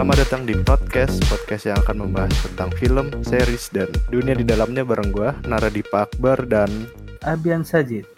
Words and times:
Selamat 0.00 0.24
datang 0.24 0.48
di 0.48 0.56
podcast 0.56 1.20
podcast 1.28 1.68
yang 1.68 1.76
akan 1.84 2.08
membahas 2.08 2.32
tentang 2.48 2.72
film, 2.72 3.12
series, 3.20 3.68
dan 3.68 3.92
dunia 4.08 4.32
di 4.32 4.48
dalamnya 4.48 4.80
bareng 4.80 5.12
gue, 5.12 5.28
Naradipa 5.44 6.08
Akbar 6.08 6.48
dan 6.48 6.88
Abian 7.20 7.60
Sajid. 7.60 8.08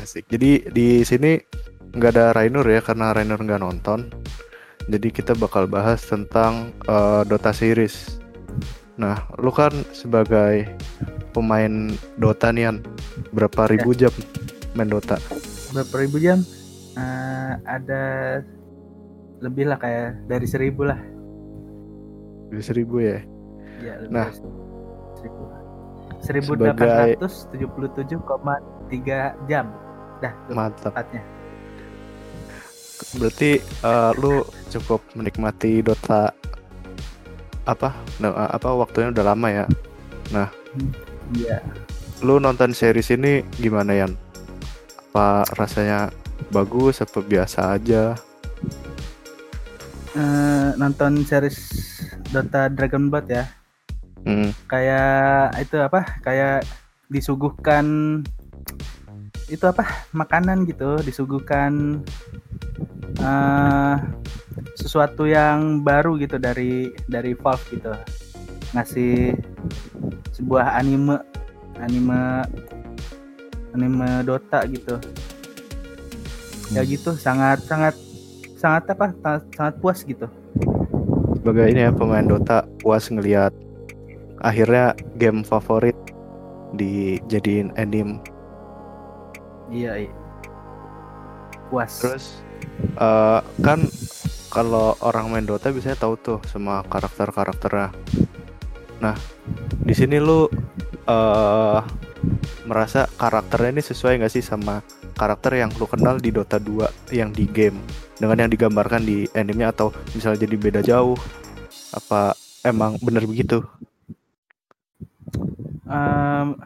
Asik. 0.00 0.24
Jadi 0.32 0.64
di 0.72 1.04
sini 1.04 1.36
nggak 1.92 2.08
ada 2.08 2.32
Rainur 2.32 2.64
ya 2.64 2.80
karena 2.80 3.12
Rainur 3.12 3.36
nggak 3.36 3.60
nonton. 3.60 4.08
Jadi 4.88 5.12
kita 5.12 5.36
bakal 5.36 5.68
bahas 5.68 6.00
tentang 6.08 6.72
uh, 6.88 7.20
Dota 7.28 7.52
series. 7.52 8.16
Nah, 8.96 9.28
lu 9.36 9.52
kan 9.52 9.76
sebagai 9.92 10.72
pemain 11.36 11.92
Dota 12.16 12.48
nih, 12.48 12.72
An, 12.72 12.80
berapa 13.28 13.68
ribu 13.68 13.92
Ya. 13.92 14.08
jam 14.08 14.14
main 14.72 14.88
Dota? 14.88 15.20
Berapa 15.68 16.00
ribu 16.00 16.16
jam? 16.16 16.40
Eh, 16.96 17.52
ada 17.68 18.40
lebih 19.44 19.68
lah 19.68 19.76
kayak 19.76 20.24
dari 20.24 20.48
seribu 20.48 20.88
lah. 20.88 20.96
Dari 22.48 22.64
seribu 22.64 22.96
ya. 23.04 23.20
Ya, 23.84 24.00
lebih 24.00 24.16
Nah. 24.16 24.32
seribu. 25.20 25.42
Seribu 26.24 26.50
delapan 26.56 27.12
ratus 27.20 27.44
tujuh 27.52 27.68
puluh 27.76 27.92
tujuh 27.92 28.16
koma 28.24 28.56
tiga 28.88 29.36
jam. 29.44 29.68
Dah, 30.24 30.32
Mantap. 30.48 30.96
tepatnya. 30.96 31.20
Berarti 33.20 33.60
uh, 33.84 34.16
lu 34.16 34.40
cukup 34.72 35.04
menikmati 35.12 35.84
Dota 35.84 36.32
apa? 37.68 37.92
Nah, 38.24 38.48
apa 38.48 38.72
waktunya 38.72 39.12
udah 39.12 39.24
lama 39.36 39.48
ya. 39.52 39.64
Iya. 41.36 41.60
Lu 42.24 42.40
nonton 42.40 42.72
series 42.72 43.12
ini 43.12 43.44
gimana 43.60 43.92
Yan? 43.92 44.16
Apa 45.12 45.44
rasanya 45.60 46.08
bagus 46.48 47.04
apa 47.04 47.20
biasa 47.20 47.76
aja? 47.76 48.16
Eh, 50.14 50.68
nonton 50.78 51.26
series 51.26 51.58
Dota 52.30 52.70
Dragon 52.70 53.10
Blood 53.10 53.26
ya. 53.26 53.50
Hmm. 54.22 54.54
Kayak 54.70 55.58
itu 55.58 55.76
apa? 55.82 56.00
Kayak 56.22 56.62
disuguhkan 57.10 57.86
itu 59.50 59.64
apa? 59.66 60.06
Makanan 60.14 60.70
gitu, 60.70 61.02
disuguhkan 61.02 61.98
eh 63.18 63.96
sesuatu 64.78 65.26
yang 65.26 65.82
baru 65.82 66.14
gitu 66.22 66.38
dari 66.38 66.94
dari 67.10 67.34
Valve 67.34 67.66
gitu. 67.74 67.90
Ngasih 68.70 69.34
sebuah 70.30 70.78
anime 70.78 71.18
anime 71.82 72.46
anime 73.74 74.22
Dota 74.22 74.62
gitu. 74.70 74.94
Ya 76.70 76.86
gitu, 76.86 77.18
sangat 77.18 77.66
sangat 77.66 78.03
sangat 78.64 78.96
apa? 78.96 79.06
Sangat, 79.20 79.42
sangat 79.52 79.74
puas 79.84 79.98
gitu. 80.00 80.26
Sebagai 81.36 81.68
ini 81.68 81.84
ya 81.84 81.92
pemain 81.92 82.24
Dota 82.24 82.64
puas 82.80 83.12
ngelihat 83.12 83.52
akhirnya 84.40 84.96
game 85.20 85.44
favorit 85.44 85.92
dijadiin 86.72 87.76
anime. 87.76 88.24
Iya, 89.68 90.08
iya. 90.08 90.12
Puas. 91.68 91.92
Terus 92.00 92.40
eh, 92.80 93.40
kan 93.60 93.84
kalau 94.48 94.96
orang 95.04 95.28
main 95.28 95.44
Dota 95.44 95.68
biasanya 95.68 96.00
tahu 96.00 96.16
tuh 96.16 96.38
semua 96.48 96.80
karakter-karakternya. 96.88 97.92
Nah, 99.04 99.16
di 99.84 99.92
sini 99.92 100.16
lu 100.16 100.48
eh 101.04 101.80
merasa 102.64 103.04
karakternya 103.20 103.76
ini 103.76 103.82
sesuai 103.84 104.24
nggak 104.24 104.32
sih 104.32 104.40
sama 104.40 104.80
karakter 105.14 105.56
yang 105.62 105.70
lu 105.78 105.86
kenal 105.86 106.18
di 106.18 106.34
Dota 106.34 106.58
2 106.58 107.14
yang 107.14 107.30
di 107.30 107.46
game 107.46 107.78
dengan 108.18 108.44
yang 108.46 108.50
digambarkan 108.50 109.02
di 109.06 109.26
animenya 109.32 109.70
atau 109.70 109.94
misalnya 110.12 110.44
jadi 110.44 110.56
beda 110.58 110.80
jauh? 110.82 111.16
Apa 111.94 112.34
emang 112.66 112.98
bener 113.00 113.24
begitu? 113.24 113.62
Em, 115.86 116.58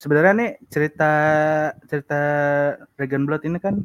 sebenarnya 0.00 0.32
nih 0.34 0.50
cerita 0.72 1.12
cerita 1.86 2.20
Dragon 2.96 3.22
Blood 3.28 3.44
ini 3.46 3.58
kan 3.60 3.84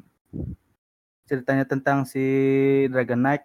ceritanya 1.28 1.68
tentang 1.68 2.08
si 2.08 2.24
Dragon 2.88 3.20
Knight. 3.20 3.44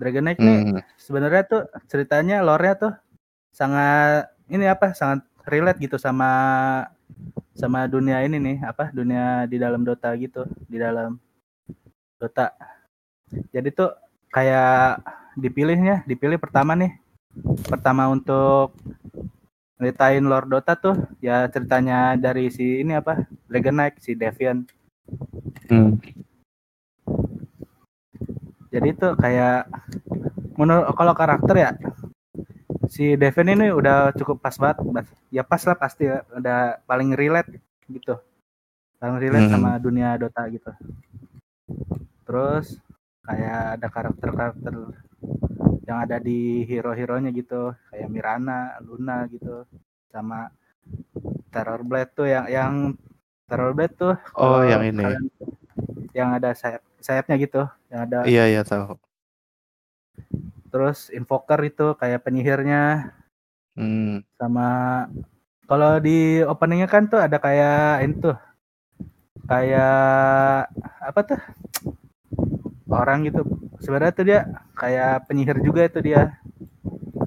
Dragon 0.00 0.24
Knight 0.24 0.40
nih 0.40 0.60
Hmm, 0.64 0.80
sebenarnya 0.96 1.42
tuh 1.44 1.62
ceritanya 1.88 2.40
lore-nya 2.40 2.74
tuh 2.76 2.92
sangat 3.52 4.32
ini 4.52 4.68
apa 4.68 4.92
sangat 4.92 5.24
relate 5.48 5.80
gitu 5.80 5.96
sama 5.96 6.28
sama 7.56 7.88
dunia 7.88 8.20
ini 8.20 8.36
nih 8.36 8.56
apa 8.62 8.92
dunia 8.92 9.48
di 9.48 9.56
dalam 9.56 9.80
Dota 9.82 10.12
gitu 10.20 10.44
di 10.68 10.76
dalam 10.76 11.16
Dota. 12.20 12.52
Jadi 13.50 13.68
tuh 13.72 13.90
kayak 14.28 15.00
dipilihnya 15.40 16.04
dipilih 16.04 16.36
pertama 16.36 16.76
nih 16.76 16.92
pertama 17.68 18.08
untuk 18.12 18.76
ceritain 19.76 20.24
Lord 20.24 20.48
Dota 20.48 20.72
tuh 20.76 20.96
ya 21.20 21.48
ceritanya 21.52 22.16
dari 22.16 22.48
si 22.48 22.80
ini 22.80 22.96
apa 22.96 23.28
Dragon 23.48 23.76
Knight 23.76 24.00
si 24.00 24.12
Deviant. 24.16 24.64
hmm. 25.68 26.00
Jadi 28.72 28.88
tuh 28.96 29.16
kayak 29.16 29.68
menurut 30.60 30.92
kalau 30.96 31.12
karakter 31.16 31.56
ya 31.56 31.70
si 32.96 33.12
Devin 33.12 33.52
ini 33.52 33.68
udah 33.68 34.16
cukup 34.16 34.40
pas 34.40 34.56
banget, 34.56 35.04
ya 35.28 35.44
pas 35.44 35.60
lah 35.60 35.76
pasti 35.76 36.08
ya, 36.08 36.24
udah 36.32 36.80
paling 36.88 37.12
relate 37.12 37.60
gitu, 37.92 38.16
paling 38.96 39.20
relate 39.20 39.52
Hmm. 39.52 39.52
sama 39.52 39.76
dunia 39.76 40.16
Dota 40.16 40.48
gitu. 40.48 40.72
Terus 42.24 42.80
kayak 43.20 43.76
ada 43.76 43.86
karakter-karakter 43.92 44.74
yang 45.84 45.98
ada 46.02 46.16
di 46.16 46.64
hero-heronya 46.64 47.30
gitu, 47.30 47.76
kayak 47.92 48.08
Mirana, 48.08 48.80
Luna 48.80 49.28
gitu, 49.28 49.68
sama 50.08 50.48
Terror 51.52 51.84
Blade 51.84 52.12
tuh 52.16 52.26
yang 52.26 52.46
yang 52.48 52.72
Terror 53.44 53.76
Blade 53.76 53.94
tuh 53.94 54.14
Oh, 54.34 54.64
yang 54.64 54.82
ini. 54.82 55.04
kalian- 55.04 55.30
yang 56.16 56.32
ada 56.32 56.56
sayap 56.56 56.80
sayapnya 56.98 57.36
gitu, 57.36 57.62
yang 57.92 58.08
ada 58.08 58.24
Iya 58.24 58.44
iya 58.48 58.62
tahu. 58.64 58.96
Terus 60.76 61.08
invoker 61.08 61.56
itu 61.64 61.96
kayak 61.96 62.20
penyihirnya 62.20 63.08
Hmm. 63.76 64.20
sama 64.36 64.68
kalau 65.64 66.00
di 66.00 66.40
openingnya 66.44 66.88
kan 66.88 67.08
tuh 67.08 67.20
ada 67.20 67.36
kayak 67.36 68.04
ini 68.04 68.14
tuh 68.20 68.36
kayak 69.44 70.68
apa 71.00 71.20
tuh 71.24 71.40
orang 72.88 73.24
gitu 73.24 73.44
sebenarnya 73.80 74.12
tuh 74.16 74.24
dia 74.24 74.40
kayak 74.76 75.28
penyihir 75.28 75.60
juga 75.60 75.84
itu 75.88 76.00
dia 76.04 76.40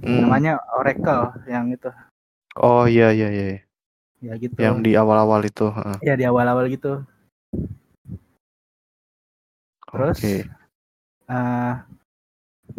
hmm. 0.02 0.26
namanya 0.26 0.58
Oracle 0.78 1.34
yang 1.50 1.70
itu 1.74 1.90
Oh 2.58 2.86
iya 2.90 3.14
iya 3.14 3.30
iya. 3.30 3.46
ya 4.22 4.34
gitu 4.42 4.58
Yang 4.58 4.76
di 4.86 4.92
awal-awal 4.98 5.42
itu. 5.46 5.70
ya 6.06 6.14
di 6.18 6.26
awal-awal 6.26 6.66
gitu 6.70 7.02
Terus? 9.90 10.18
Oke. 10.22 10.34
eh 11.30 11.74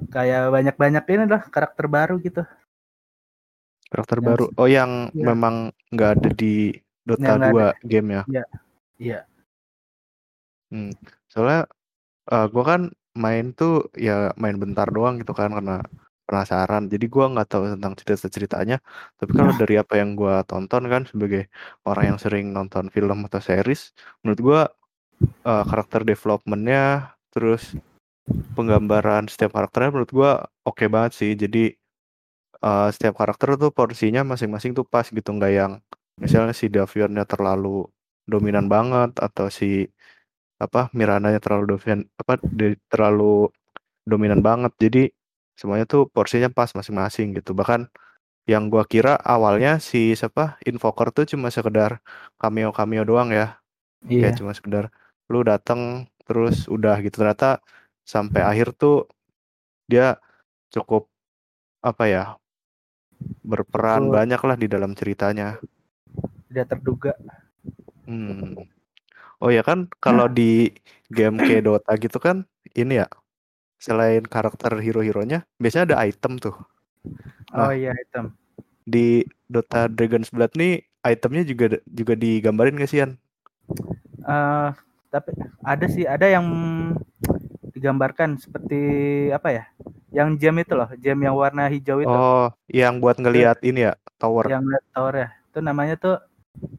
kayak 0.08 0.48
banyak-banyak 0.48 1.04
ini 1.12 1.24
lah 1.28 1.42
karakter 1.52 1.84
baru 1.90 2.16
gitu 2.22 2.42
Karakter 3.90 4.22
Yang 4.22 4.26
baru. 4.30 4.44
Oh 4.54 4.68
yang 4.70 5.10
Iya. 5.10 5.24
memang 5.34 5.54
nggak 5.90 6.10
ada 6.16 6.30
di 6.30 6.70
Dota 7.02 7.34
Yang 7.34 7.40
2 7.50 7.66
game 7.82 8.08
ya. 8.14 8.22
Iya. 9.00 9.18
Hmm. 10.70 10.94
Soalnya 11.26 11.66
eh 12.30 12.46
gua 12.54 12.64
kan 12.64 12.82
main 13.18 13.50
tuh 13.50 13.90
ya 13.98 14.30
main 14.38 14.54
bentar 14.54 14.86
doang 14.86 15.18
gitu 15.18 15.34
kan 15.34 15.50
karena 15.50 15.82
penasaran. 16.30 16.86
Jadi 16.86 17.10
gua 17.10 17.26
nggak 17.34 17.48
tahu 17.50 17.64
tentang 17.74 17.98
cerita-ceritanya. 17.98 18.78
Tapi 19.18 19.30
kalau 19.34 19.50
dari 19.58 19.74
apa 19.82 19.98
yang 19.98 20.14
gua 20.14 20.46
tonton 20.46 20.86
kan 20.86 21.02
sebagai 21.10 21.50
orang 21.82 22.14
yang 22.14 22.18
sering 22.22 22.54
nonton 22.54 22.86
film 22.94 23.26
atau 23.26 23.42
series, 23.42 23.90
menurut 24.22 24.38
gua 24.38 24.60
eh, 25.42 25.64
karakter 25.66 26.06
developmentnya 26.06 27.10
terus 27.34 27.74
penggambaran 28.56 29.24
setiap 29.32 29.50
karakternya 29.56 29.90
menurut 29.94 30.12
gua 30.18 30.30
oke 30.68 30.84
banget 30.94 31.12
sih. 31.20 31.30
Jadi 31.42 31.58
eh, 32.66 32.88
setiap 32.94 33.14
karakter 33.20 33.48
tuh 33.62 33.70
porsinya 33.76 34.20
masing-masing 34.30 34.72
tuh 34.78 34.86
pas 34.92 35.06
gitu. 35.08 35.28
Nggak 35.36 35.52
yang 35.52 35.72
misalnya 36.22 36.52
si 36.56 36.66
Davionnya 36.74 37.24
terlalu 37.28 37.88
dominan 38.28 38.66
banget 38.74 39.10
atau 39.26 39.46
si 39.50 39.88
apa 40.60 40.92
Mirananya 40.98 41.40
terlalu 41.44 41.76
dominan 41.76 42.00
apa 42.20 42.32
de- 42.58 42.80
terlalu 42.92 43.48
dominan 44.10 44.40
banget. 44.48 44.72
Jadi 44.82 45.02
semuanya 45.58 45.86
tuh 45.88 46.08
porsinya 46.14 46.50
pas 46.52 46.70
masing-masing 46.78 47.36
gitu. 47.38 47.52
Bahkan 47.56 47.88
yang 48.50 48.68
gua 48.72 48.84
kira 48.88 49.14
awalnya 49.20 49.78
si 49.80 50.14
siapa 50.18 50.58
Invoker 50.68 51.08
tuh 51.16 51.24
cuma 51.32 51.48
sekedar 51.54 52.00
cameo 52.40 52.70
cameo 52.76 53.02
doang 53.06 53.30
ya. 53.32 53.60
Iya. 54.08 54.32
Kayak 54.32 54.34
cuma 54.40 54.52
sekedar 54.58 54.84
lu 55.32 55.40
datang 55.46 56.08
terus 56.26 56.66
udah 56.70 56.96
gitu. 57.04 57.16
Ternyata 57.22 57.60
sampai 58.10 58.42
akhir 58.42 58.74
tuh 58.74 59.06
dia 59.86 60.18
cukup 60.68 61.06
apa 61.78 62.04
ya 62.06 62.24
berperan 63.46 64.10
Cukup- 64.10 64.16
banyak 64.18 64.40
lah 64.42 64.56
di 64.58 64.66
dalam 64.66 64.98
ceritanya 64.98 65.62
tidak 66.50 66.66
terduga 66.66 67.14
Hmm. 68.10 68.66
Oh 69.38 69.54
ya 69.54 69.62
kan 69.62 69.86
kalau 70.02 70.26
di 70.26 70.74
game 71.06 71.38
kayak 71.38 71.62
Dota 71.62 71.94
gitu 71.94 72.18
kan 72.18 72.42
ini 72.74 72.98
ya 72.98 73.06
selain 73.78 74.26
karakter 74.26 74.74
hero-heronya 74.76 75.46
biasanya 75.56 75.94
ada 75.94 76.02
item 76.02 76.34
tuh. 76.36 76.58
Oh 77.54 77.70
Nah. 77.70 77.70
iya 77.70 77.94
item. 77.94 78.34
Di 78.82 79.22
Dota 79.46 79.86
Dragon's 79.86 80.28
Blood 80.28 80.58
nih 80.58 80.82
itemnya 81.00 81.46
juga 81.46 81.66
juga 81.86 82.18
digambarin 82.18 82.76
gak 82.76 82.90
sih 82.90 82.98
Yan? 82.98 83.14
Eh 84.20 84.68
tapi 85.08 85.30
ada 85.62 85.86
sih 85.86 86.02
ada 86.04 86.26
yang 86.26 86.46
digambarkan 87.80 88.36
seperti 88.36 88.80
apa 89.32 89.48
ya? 89.48 89.64
Yang 90.12 90.28
gem 90.36 90.56
itu 90.60 90.76
loh, 90.76 90.92
gem 91.00 91.16
yang 91.16 91.32
warna 91.32 91.64
hijau 91.72 92.04
itu. 92.04 92.12
Oh, 92.12 92.52
yang 92.68 93.00
buat 93.00 93.16
ngelihat 93.16 93.64
ini 93.64 93.88
ya, 93.88 93.96
tower. 94.20 94.44
Yang 94.44 94.76
lihat 94.76 94.84
tower 94.92 95.14
ya. 95.16 95.28
Itu 95.48 95.58
namanya 95.64 95.96
tuh 95.96 96.16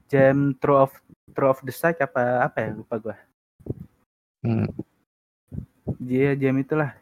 gem 0.05 0.53
True 0.61 0.85
of 0.85 0.93
True 1.33 1.49
of 1.49 1.59
the 1.65 1.73
Sight 1.73 1.97
apa 1.97 2.45
apa 2.45 2.57
ya 2.61 2.69
lupa 2.77 3.01
gua. 3.01 3.17
Hmm. 4.45 4.69
Iya 5.97 6.37
gem 6.37 6.61
itulah. 6.61 6.93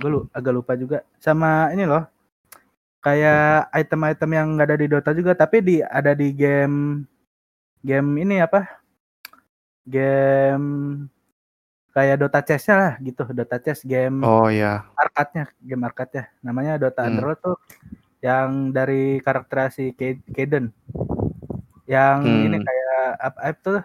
Gue 0.00 0.10
lu, 0.10 0.20
agak 0.34 0.52
lupa 0.56 0.72
juga. 0.74 1.06
Sama 1.22 1.70
ini 1.70 1.86
loh. 1.86 2.02
Kayak 3.04 3.68
item-item 3.76 4.30
yang 4.32 4.46
nggak 4.56 4.68
ada 4.72 4.80
di 4.80 4.88
Dota 4.88 5.10
juga 5.12 5.36
tapi 5.36 5.60
di 5.60 5.76
ada 5.84 6.16
di 6.16 6.32
game 6.32 7.04
game 7.84 8.10
ini 8.16 8.40
apa? 8.40 8.64
Game 9.84 11.04
kayak 11.94 12.16
Dota 12.18 12.42
Chess-nya 12.42 12.74
lah 12.74 12.92
gitu, 12.98 13.22
Dota 13.30 13.56
Chess 13.56 13.86
game 13.86 14.20
Oh 14.20 14.50
ya. 14.50 14.82
arcade-nya, 14.98 15.46
game 15.62 15.82
arcade-nya. 15.86 16.26
Namanya 16.42 16.74
Dota 16.76 17.06
Hmm. 17.06 17.14
Underworld 17.14 17.38
tuh 17.40 17.56
yang 18.18 18.74
dari 18.74 19.22
karakter 19.22 19.70
si 19.70 19.94
Ka- 19.94 20.20
Kaden. 20.28 20.74
Yang 21.86 22.18
ini 22.26 22.56
Hmm. 22.58 22.66
kayak 22.66 23.04
apa 23.20 23.38
apa 23.40 23.58
tuh 23.60 23.78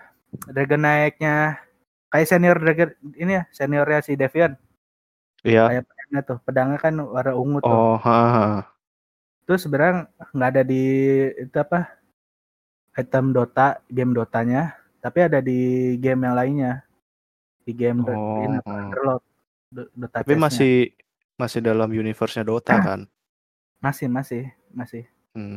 Dragon 0.50 0.82
Knight-nya 0.82 1.60
kayak 2.10 2.28
senior 2.28 2.58
Dragon 2.58 2.90
ini 3.14 3.38
ya, 3.38 3.44
seniornya 3.52 4.00
si 4.02 4.18
Devian. 4.18 4.58
Iya. 5.46 5.70
Kayak 5.70 5.84
pedangnya 5.86 6.22
tuh, 6.26 6.38
pedangnya 6.42 6.78
kan 6.80 6.94
warna 6.98 7.34
ungu 7.38 7.60
tuh. 7.62 7.70
Oh, 7.70 7.96
ha, 7.96 8.18
ha. 8.28 8.46
Terus 9.46 9.66
sebenarnya 9.66 10.10
nggak 10.32 10.50
ada 10.50 10.64
di 10.64 10.84
itu 11.38 11.58
apa 11.58 11.94
item 12.96 13.32
Dota, 13.32 13.80
game 13.88 14.12
Dotanya, 14.12 14.74
tapi 15.00 15.20
ada 15.24 15.40
di 15.40 15.60
game 15.98 16.26
yang 16.26 16.36
lainnya. 16.36 16.74
Di 17.62 17.72
game 17.72 18.02
Oh, 18.04 18.14
oh. 18.44 18.64
Underlord. 18.66 19.24
Do- 19.70 19.92
Dota 19.94 20.16
Tapi 20.20 20.34
Chess-nya. 20.34 20.44
masih 20.44 20.74
masih 21.36 21.60
dalam 21.62 21.90
universe-nya 21.90 22.44
Dota 22.44 22.76
kan. 22.76 23.02
masih 23.80 24.08
masih 24.08 24.44
masih. 24.70 25.04
Hmm. 25.32 25.56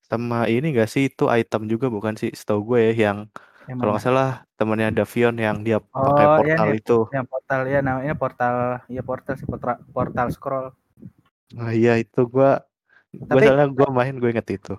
Sama 0.00 0.46
ini 0.46 0.72
gak 0.72 0.88
sih 0.88 1.06
itu 1.06 1.28
item 1.28 1.66
juga 1.66 1.86
bukan 1.86 2.16
sih? 2.16 2.32
Setahu 2.32 2.64
gue 2.66 2.80
ya 2.88 3.12
yang 3.12 3.18
Yang 3.66 3.78
kalau 3.78 3.92
nggak 3.92 4.00
salah 4.02 4.30
temennya 4.54 4.88
Davion 4.94 5.36
yang 5.36 5.60
dia 5.60 5.76
pakai 5.76 6.00
Oh, 6.00 6.16
iya 6.16 6.56
portal 6.56 6.66
nih. 6.66 6.80
itu. 6.80 6.98
Yang 7.12 7.26
portal 7.28 7.60
ya 7.62 7.78
namanya 7.78 8.14
portal 8.16 8.54
ya 8.88 9.02
portal 9.02 9.34
sih 9.36 9.44
portal, 9.44 9.76
portal 9.86 10.26
scroll. 10.30 10.66
Nah, 11.52 11.70
iya 11.70 11.96
itu 11.96 12.24
gua 12.24 12.64
Tapi- 13.12 13.44
soalnya 13.44 13.68
gua 13.68 13.88
main 13.90 14.16
gue 14.16 14.30
inget 14.30 14.48
itu. 14.50 14.72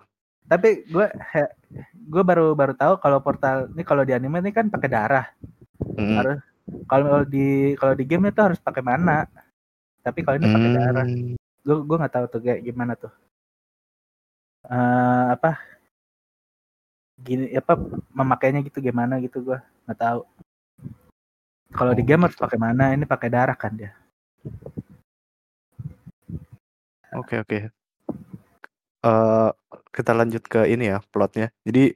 Tapi 0.44 0.90
gue 0.90 1.06
gue 2.04 2.24
baru 2.26 2.58
baru 2.58 2.74
tahu 2.74 2.98
kalau 2.98 3.22
portal 3.22 3.70
ini 3.70 3.84
kalau 3.84 4.02
di 4.02 4.18
anime 4.18 4.42
ini 4.42 4.50
kan 4.50 4.66
pakai 4.66 4.90
darah. 4.90 5.30
Hmm. 5.96 6.16
Harus 6.20 6.40
kalau 6.86 7.26
di 7.26 7.74
kalau 7.80 7.94
di 7.98 8.06
game 8.06 8.30
itu 8.30 8.42
harus 8.42 8.60
pakai 8.62 8.84
mana. 8.86 9.26
Tapi 10.06 10.20
kalau 10.22 10.38
ini 10.38 10.48
pakai 10.50 10.70
darah. 10.74 11.06
Hmm. 11.06 11.36
Gue 11.66 11.78
gue 11.86 11.98
nggak 12.00 12.14
tahu 12.14 12.26
tuh 12.30 12.42
kayak 12.42 12.62
gimana 12.66 12.94
tuh. 12.98 13.14
Eh 14.70 15.26
apa? 15.34 15.58
Gini 17.20 17.52
apa 17.58 17.76
memakainya 18.16 18.64
gitu 18.64 18.80
gimana 18.80 19.20
gitu 19.20 19.44
gue 19.44 19.60
nggak 19.88 20.00
tahu. 20.00 20.22
Kalau 21.70 21.94
di 21.94 22.02
Oh, 22.02 22.08
game 22.08 22.26
harus 22.26 22.36
gitu. 22.38 22.44
pakai 22.48 22.60
mana? 22.60 22.96
Ini 22.98 23.06
pakai 23.06 23.30
darah 23.30 23.58
kan 23.58 23.78
dia. 23.78 23.94
Oke 27.14 27.42
oke. 27.42 27.60
Eh 29.00 29.50
kita 29.94 30.12
lanjut 30.14 30.44
ke 30.46 30.66
ini 30.70 30.92
ya 30.94 31.00
plotnya. 31.14 31.50
Jadi 31.66 31.94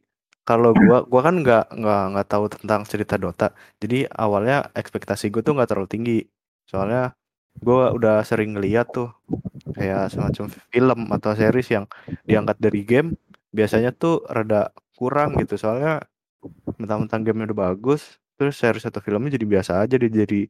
kalau 0.47 0.71
gua 0.75 0.97
gua 1.07 1.21
kan 1.27 1.35
nggak 1.43 1.63
nggak 1.79 2.01
nggak 2.13 2.27
tahu 2.31 2.45
tentang 2.51 2.81
cerita 2.91 3.15
Dota. 3.19 3.47
Jadi 3.81 4.07
awalnya 4.11 4.67
ekspektasi 4.75 5.31
gue 5.33 5.41
tuh 5.45 5.53
nggak 5.55 5.69
terlalu 5.71 5.89
tinggi. 5.91 6.19
Soalnya 6.67 7.15
gua 7.63 7.95
udah 7.95 8.23
sering 8.27 8.55
ngeliat 8.55 8.91
tuh 8.91 9.09
kayak 9.75 10.11
semacam 10.13 10.45
film 10.73 10.99
atau 11.15 11.31
series 11.37 11.69
yang 11.75 11.85
diangkat 12.29 12.57
dari 12.61 12.81
game 12.85 13.09
biasanya 13.55 13.91
tuh 13.95 14.23
rada 14.27 14.71
kurang 14.99 15.39
gitu. 15.41 15.55
Soalnya 15.59 16.03
mentang-mentang 16.79 17.21
gamenya 17.27 17.53
udah 17.53 17.59
bagus, 17.73 18.19
terus 18.39 18.55
series 18.59 18.85
atau 18.89 19.01
filmnya 19.03 19.35
jadi 19.37 19.47
biasa 19.47 19.71
aja 19.85 19.95
dia 20.01 20.11
jadi 20.11 20.47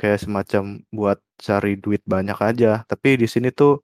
kayak 0.00 0.18
semacam 0.26 0.64
buat 0.94 1.18
cari 1.40 1.78
duit 1.80 2.02
banyak 2.06 2.38
aja. 2.42 2.82
Tapi 2.90 3.08
di 3.22 3.28
sini 3.30 3.50
tuh 3.54 3.82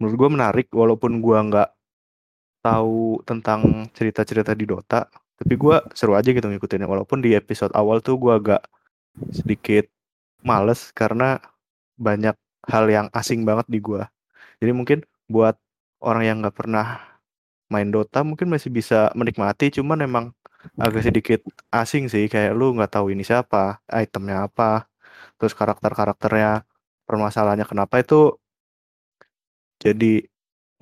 menurut 0.00 0.16
gue 0.18 0.30
menarik 0.36 0.66
walaupun 0.74 1.22
gua 1.22 1.38
nggak 1.46 1.68
tahu 2.64 3.20
tentang 3.28 3.84
cerita-cerita 3.92 4.56
di 4.56 4.64
Dota 4.64 5.04
tapi 5.34 5.54
gua 5.58 5.82
seru 5.92 6.14
aja 6.14 6.30
gitu 6.30 6.46
ngikutinnya. 6.46 6.88
Walaupun 6.88 7.20
di 7.20 7.34
episode 7.34 7.74
awal 7.74 8.00
tuh 8.00 8.16
gua 8.16 8.38
agak 8.40 8.62
sedikit 9.34 9.86
males 10.46 10.90
karena 10.94 11.42
banyak 11.98 12.34
hal 12.70 12.84
yang 12.88 13.06
asing 13.12 13.42
banget 13.44 13.66
di 13.68 13.78
gua. 13.82 14.08
Jadi 14.62 14.72
mungkin 14.72 14.98
buat 15.28 15.58
orang 16.00 16.22
yang 16.24 16.36
nggak 16.42 16.56
pernah 16.56 17.02
main 17.68 17.90
Dota 17.90 18.22
mungkin 18.22 18.48
masih 18.52 18.70
bisa 18.70 19.10
menikmati 19.18 19.72
cuman 19.74 20.06
emang 20.06 20.24
agak 20.80 21.04
sedikit 21.10 21.40
asing 21.74 22.08
sih. 22.08 22.30
Kayak 22.30 22.54
lu 22.56 22.72
nggak 22.76 22.94
tahu 22.96 23.12
ini 23.12 23.26
siapa 23.26 23.82
itemnya 23.90 24.46
apa 24.48 24.86
terus 25.38 25.52
karakter-karakternya 25.54 26.64
permasalahannya 27.04 27.66
kenapa 27.68 28.00
itu 28.00 28.38
jadi 29.82 30.24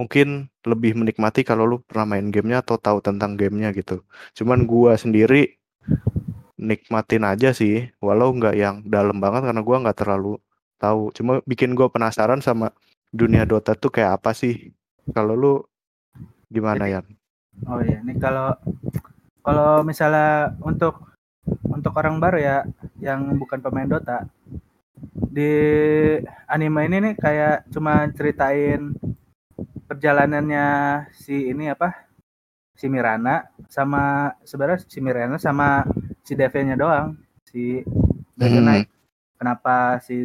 mungkin 0.00 0.48
lebih 0.64 0.96
menikmati 0.96 1.44
kalau 1.44 1.68
lu 1.68 1.76
pernah 1.84 2.16
main 2.16 2.28
gamenya 2.32 2.64
atau 2.64 2.80
tahu 2.80 2.98
tentang 3.04 3.36
gamenya 3.36 3.74
gitu. 3.76 4.02
Cuman 4.36 4.64
gua 4.64 4.96
sendiri 4.96 5.60
nikmatin 6.56 7.26
aja 7.26 7.50
sih, 7.52 7.90
walau 7.98 8.32
nggak 8.32 8.54
yang 8.56 8.76
dalam 8.86 9.18
banget 9.18 9.50
karena 9.50 9.62
gua 9.64 9.76
nggak 9.82 9.98
terlalu 9.98 10.38
tahu. 10.78 11.10
Cuma 11.16 11.32
bikin 11.44 11.74
gua 11.76 11.88
penasaran 11.92 12.40
sama 12.40 12.72
dunia 13.12 13.44
Dota 13.44 13.76
tuh 13.76 13.92
kayak 13.92 14.22
apa 14.22 14.32
sih. 14.32 14.72
Kalau 15.12 15.34
lu 15.34 15.54
gimana 16.48 16.86
ya? 16.88 17.00
Oh 17.68 17.82
iya, 17.84 18.00
ini 18.00 18.16
kalau 18.16 18.54
kalau 19.42 19.82
misalnya 19.82 20.56
untuk 20.62 21.12
untuk 21.66 21.92
orang 21.98 22.22
baru 22.22 22.38
ya 22.38 22.56
yang 23.02 23.34
bukan 23.34 23.58
pemain 23.58 23.90
Dota 23.90 24.24
di 25.32 25.52
anime 26.46 26.86
ini 26.86 26.96
nih 27.10 27.14
kayak 27.18 27.56
cuma 27.74 28.06
ceritain 28.14 28.94
perjalanannya 29.88 30.66
si 31.22 31.36
ini 31.52 31.64
apa? 31.74 31.88
Si 32.80 32.86
Mirana 32.94 33.34
sama 33.68 34.32
sebenarnya 34.50 34.80
si 34.92 34.98
Mirana 35.04 35.36
sama 35.40 35.68
si 36.26 36.32
Devin-nya 36.40 36.76
doang 36.78 37.08
si 37.50 37.84
Dragon 38.38 38.64
Hmm. 38.64 38.66
Knight 38.66 38.88
kenapa 39.38 40.00
si 40.06 40.16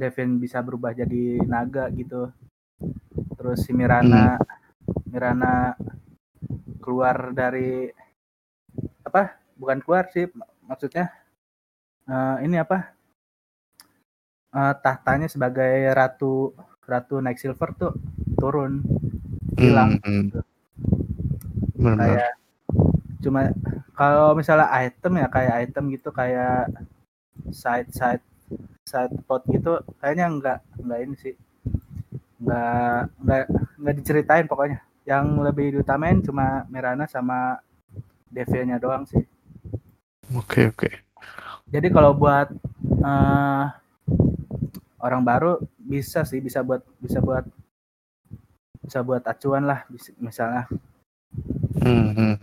Devin 0.00 0.38
bisa 0.44 0.58
berubah 0.66 0.92
jadi 0.94 1.42
naga 1.48 1.84
gitu? 1.92 2.30
Terus 3.36 3.58
si 3.64 3.72
Mirana 3.78 4.36
Mirana 5.12 5.74
keluar 6.82 7.32
dari 7.34 7.90
apa? 9.06 9.22
Bukan 9.58 9.78
keluar 9.82 10.04
sih 10.14 10.30
mak- 10.38 10.54
maksudnya 10.68 11.10
eh, 12.08 12.36
ini 12.46 12.56
apa? 12.60 12.78
Eh, 14.60 14.74
tahtanya 14.84 15.28
sebagai 15.34 15.72
ratu 15.98 16.32
ratu 16.92 17.14
Night 17.24 17.38
Silver 17.42 17.70
tuh 17.80 17.92
turun 18.40 18.82
hilang 19.58 19.98
Hmm, 20.06 20.30
hmm. 20.30 20.42
Benar. 21.78 21.96
kayak 21.98 22.30
cuma 23.22 23.40
kalau 23.94 24.34
misalnya 24.38 24.70
item 24.82 25.12
ya 25.18 25.26
kayak 25.30 25.54
item 25.66 25.84
gitu 25.94 26.10
kayak 26.14 26.70
side 27.50 27.90
side 27.90 28.22
side 28.86 29.14
pot 29.26 29.42
gitu 29.50 29.82
kayaknya 29.98 30.26
nggak 30.38 30.58
nggak 30.82 30.98
ini 31.06 31.14
sih 31.18 31.34
nggak 32.38 32.98
nggak 33.22 33.42
nggak 33.78 33.94
diceritain 33.98 34.46
pokoknya 34.46 34.78
yang 35.06 35.26
lebih 35.42 35.74
diutamain 35.78 36.22
cuma 36.22 36.66
Mirana 36.70 37.06
sama 37.10 37.58
Devil-nya 38.30 38.78
doang 38.78 39.06
sih 39.08 39.22
Oke 40.36 40.68
oke. 40.68 40.90
jadi 41.66 41.88
kalau 41.88 42.12
buat 42.14 42.52
eh, 43.02 43.64
orang 45.00 45.22
baru 45.24 45.52
bisa 45.78 46.22
sih 46.28 46.38
bisa 46.42 46.60
buat 46.60 46.84
bisa 47.00 47.18
buat 47.22 47.46
bisa 48.88 49.04
buat 49.04 49.20
acuan 49.22 49.68
lah 49.68 49.84
misalnya 50.18 50.64
Hmm, 51.78 52.10
hmm. 52.16 52.34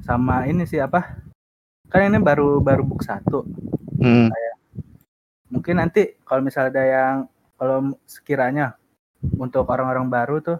sama 0.00 0.46
ini 0.46 0.62
sih 0.64 0.78
apa 0.78 1.18
kan 1.90 2.06
ini 2.06 2.22
baru 2.22 2.62
baru 2.62 2.86
book 2.86 3.02
satu 3.02 3.42
Hmm. 3.98 4.30
mungkin 5.50 5.76
nanti 5.76 6.16
kalau 6.22 6.40
misalnya 6.40 6.70
ada 6.72 6.84
yang 6.86 7.16
kalau 7.58 7.92
sekiranya 8.06 8.78
untuk 9.36 9.68
orang-orang 9.68 10.08
baru 10.08 10.40
tuh 10.40 10.56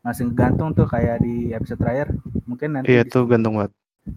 masih 0.00 0.30
gantung 0.32 0.72
tuh 0.72 0.88
kayak 0.88 1.20
di 1.20 1.52
episode 1.52 1.82
terakhir 1.82 2.08
mungkin 2.48 2.78
nanti 2.78 2.94
Iya 2.94 3.04
di, 3.04 3.12
tuh 3.12 3.28
gantung 3.28 3.60
banget. 3.60 3.74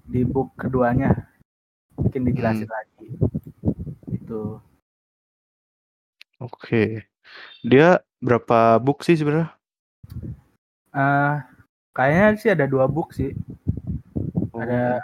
di 0.08 0.22
book 0.24 0.56
keduanya 0.56 1.28
mungkin 1.98 2.22
dijelasin 2.24 2.70
Hmm. 2.70 2.78
lagi 2.78 3.10
itu 4.14 4.62
Oke. 6.36 7.08
Dia 7.64 8.04
berapa 8.20 8.76
book 8.78 9.00
sih 9.02 9.16
sebenarnya? 9.16 9.55
Uh, 10.96 11.44
kayaknya 11.92 12.26
sih 12.40 12.50
ada 12.52 12.66
dua 12.66 12.88
book 12.88 13.12
sih. 13.12 13.36
Oh. 14.52 14.64
Ada 14.64 15.04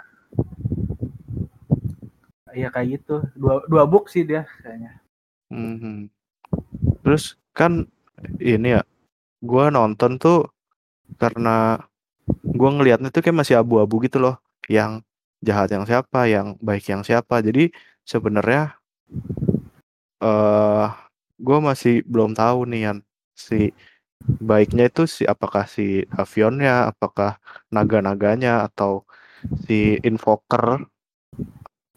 Iya 2.52 2.68
kayak 2.68 2.88
gitu. 3.00 3.24
Dua 3.32 3.64
dua 3.64 3.84
book 3.88 4.12
sih 4.12 4.28
dia 4.28 4.44
kayaknya. 4.60 5.00
Hmm. 5.48 6.12
Terus 7.00 7.40
kan 7.56 7.88
ini 8.38 8.76
ya, 8.76 8.84
gua 9.40 9.72
nonton 9.72 10.20
tuh 10.20 10.52
karena 11.16 11.80
gua 12.44 12.70
ngelihatnya 12.76 13.08
tuh 13.08 13.24
kayak 13.24 13.40
masih 13.40 13.56
abu-abu 13.56 14.04
gitu 14.04 14.20
loh, 14.20 14.36
yang 14.68 15.00
jahat 15.40 15.72
yang 15.72 15.88
siapa, 15.88 16.28
yang 16.28 16.60
baik 16.60 16.84
yang 16.92 17.00
siapa. 17.00 17.40
Jadi 17.40 17.72
sebenarnya 18.04 18.76
eh 20.22 20.28
uh, 20.28 20.88
gue 21.42 21.58
masih 21.58 22.06
belum 22.06 22.38
tahu 22.38 22.70
nih 22.70 22.82
yang 22.86 22.98
si 23.34 23.74
baiknya 24.42 24.88
itu 24.90 25.06
si 25.06 25.22
apakah 25.26 25.66
si 25.66 26.06
Avionnya, 26.14 26.90
apakah 26.90 27.38
naga-naganya 27.70 28.66
atau 28.66 29.06
si 29.66 29.98
Invoker 30.06 30.86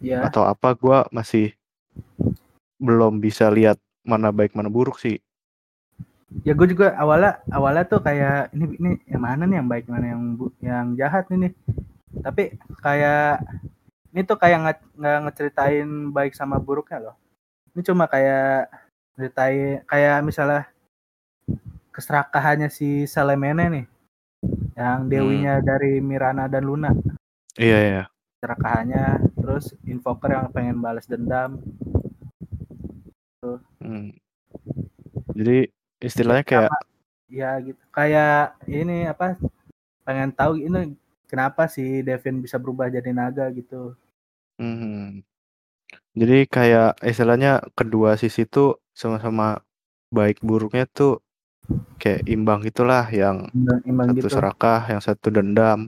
ya. 0.01 0.25
atau 0.25 0.45
apa 0.45 0.73
gue 0.73 0.97
masih 1.13 1.47
belum 2.81 3.21
bisa 3.21 3.49
lihat 3.49 3.77
mana 4.05 4.29
baik 4.33 4.53
mana 4.53 4.69
buruk 4.69 5.01
sih. 5.01 5.21
Ya 6.43 6.51
gue 6.57 6.67
juga 6.67 6.97
awalnya 6.97 7.39
awalnya 7.53 7.85
tuh 7.87 8.01
kayak 8.01 8.51
ini 8.51 8.65
ini 8.81 8.91
yang 9.07 9.23
mana 9.23 9.43
nih 9.47 9.57
yang 9.61 9.69
baik 9.69 9.85
mana 9.87 10.05
yang 10.11 10.23
yang 10.59 10.85
jahat 10.97 11.25
ini 11.31 11.53
tapi 12.21 12.55
kayak 12.81 13.43
ini 14.15 14.21
tuh 14.23 14.37
kayak 14.39 14.57
nggak 14.63 14.79
nggak 14.95 15.19
ngeceritain 15.27 15.89
baik 16.11 16.33
sama 16.35 16.59
buruknya 16.59 17.11
loh. 17.11 17.15
Ini 17.75 17.81
cuma 17.83 18.07
kayak 18.07 18.71
ceritain 19.15 19.83
kayak 19.87 20.23
misalnya 20.23 20.67
keserakahannya 21.95 22.67
si 22.67 23.07
Salemene 23.07 23.65
nih 23.71 23.85
yang 24.75 25.07
dewinya 25.07 25.63
hmm. 25.63 25.65
dari 25.65 26.03
Mirana 26.03 26.51
dan 26.51 26.67
Luna 26.67 26.91
iya 27.55 27.79
iya 27.79 28.03
keserakahannya 28.35 29.31
terus 29.39 29.71
invoker 29.87 30.35
yang 30.35 30.51
pengen 30.51 30.83
balas 30.83 31.07
dendam 31.07 31.63
tuh 33.39 33.63
hmm. 33.79 34.11
jadi 35.31 35.71
istilahnya 36.03 36.43
kayak 36.43 36.71
ya 37.31 37.57
gitu 37.63 37.79
kayak 37.95 38.59
ini 38.67 39.07
apa 39.07 39.39
pengen 40.03 40.35
tahu 40.35 40.59
ini 40.59 40.93
kenapa 41.31 41.71
si 41.71 42.03
Devin 42.03 42.43
bisa 42.43 42.59
berubah 42.59 42.91
jadi 42.91 43.09
naga 43.15 43.47
gitu 43.55 43.95
hmm. 44.59 45.23
jadi 46.11 46.43
kayak 46.51 46.99
istilahnya 47.07 47.63
kedua 47.73 48.19
sisi 48.19 48.43
tuh 48.43 48.83
sama-sama 48.91 49.63
baik 50.13 50.43
buruknya 50.43 50.85
tuh 50.91 51.24
kayak 51.97 52.21
imbang 52.29 52.61
gitulah 52.61 53.05
yang 53.09 53.49
imbang, 53.51 53.79
imbang 53.87 54.07
satu 54.13 54.17
gitu. 54.21 54.29
serakah 54.29 54.81
yang 54.89 55.01
satu 55.01 55.27
dendam 55.33 55.79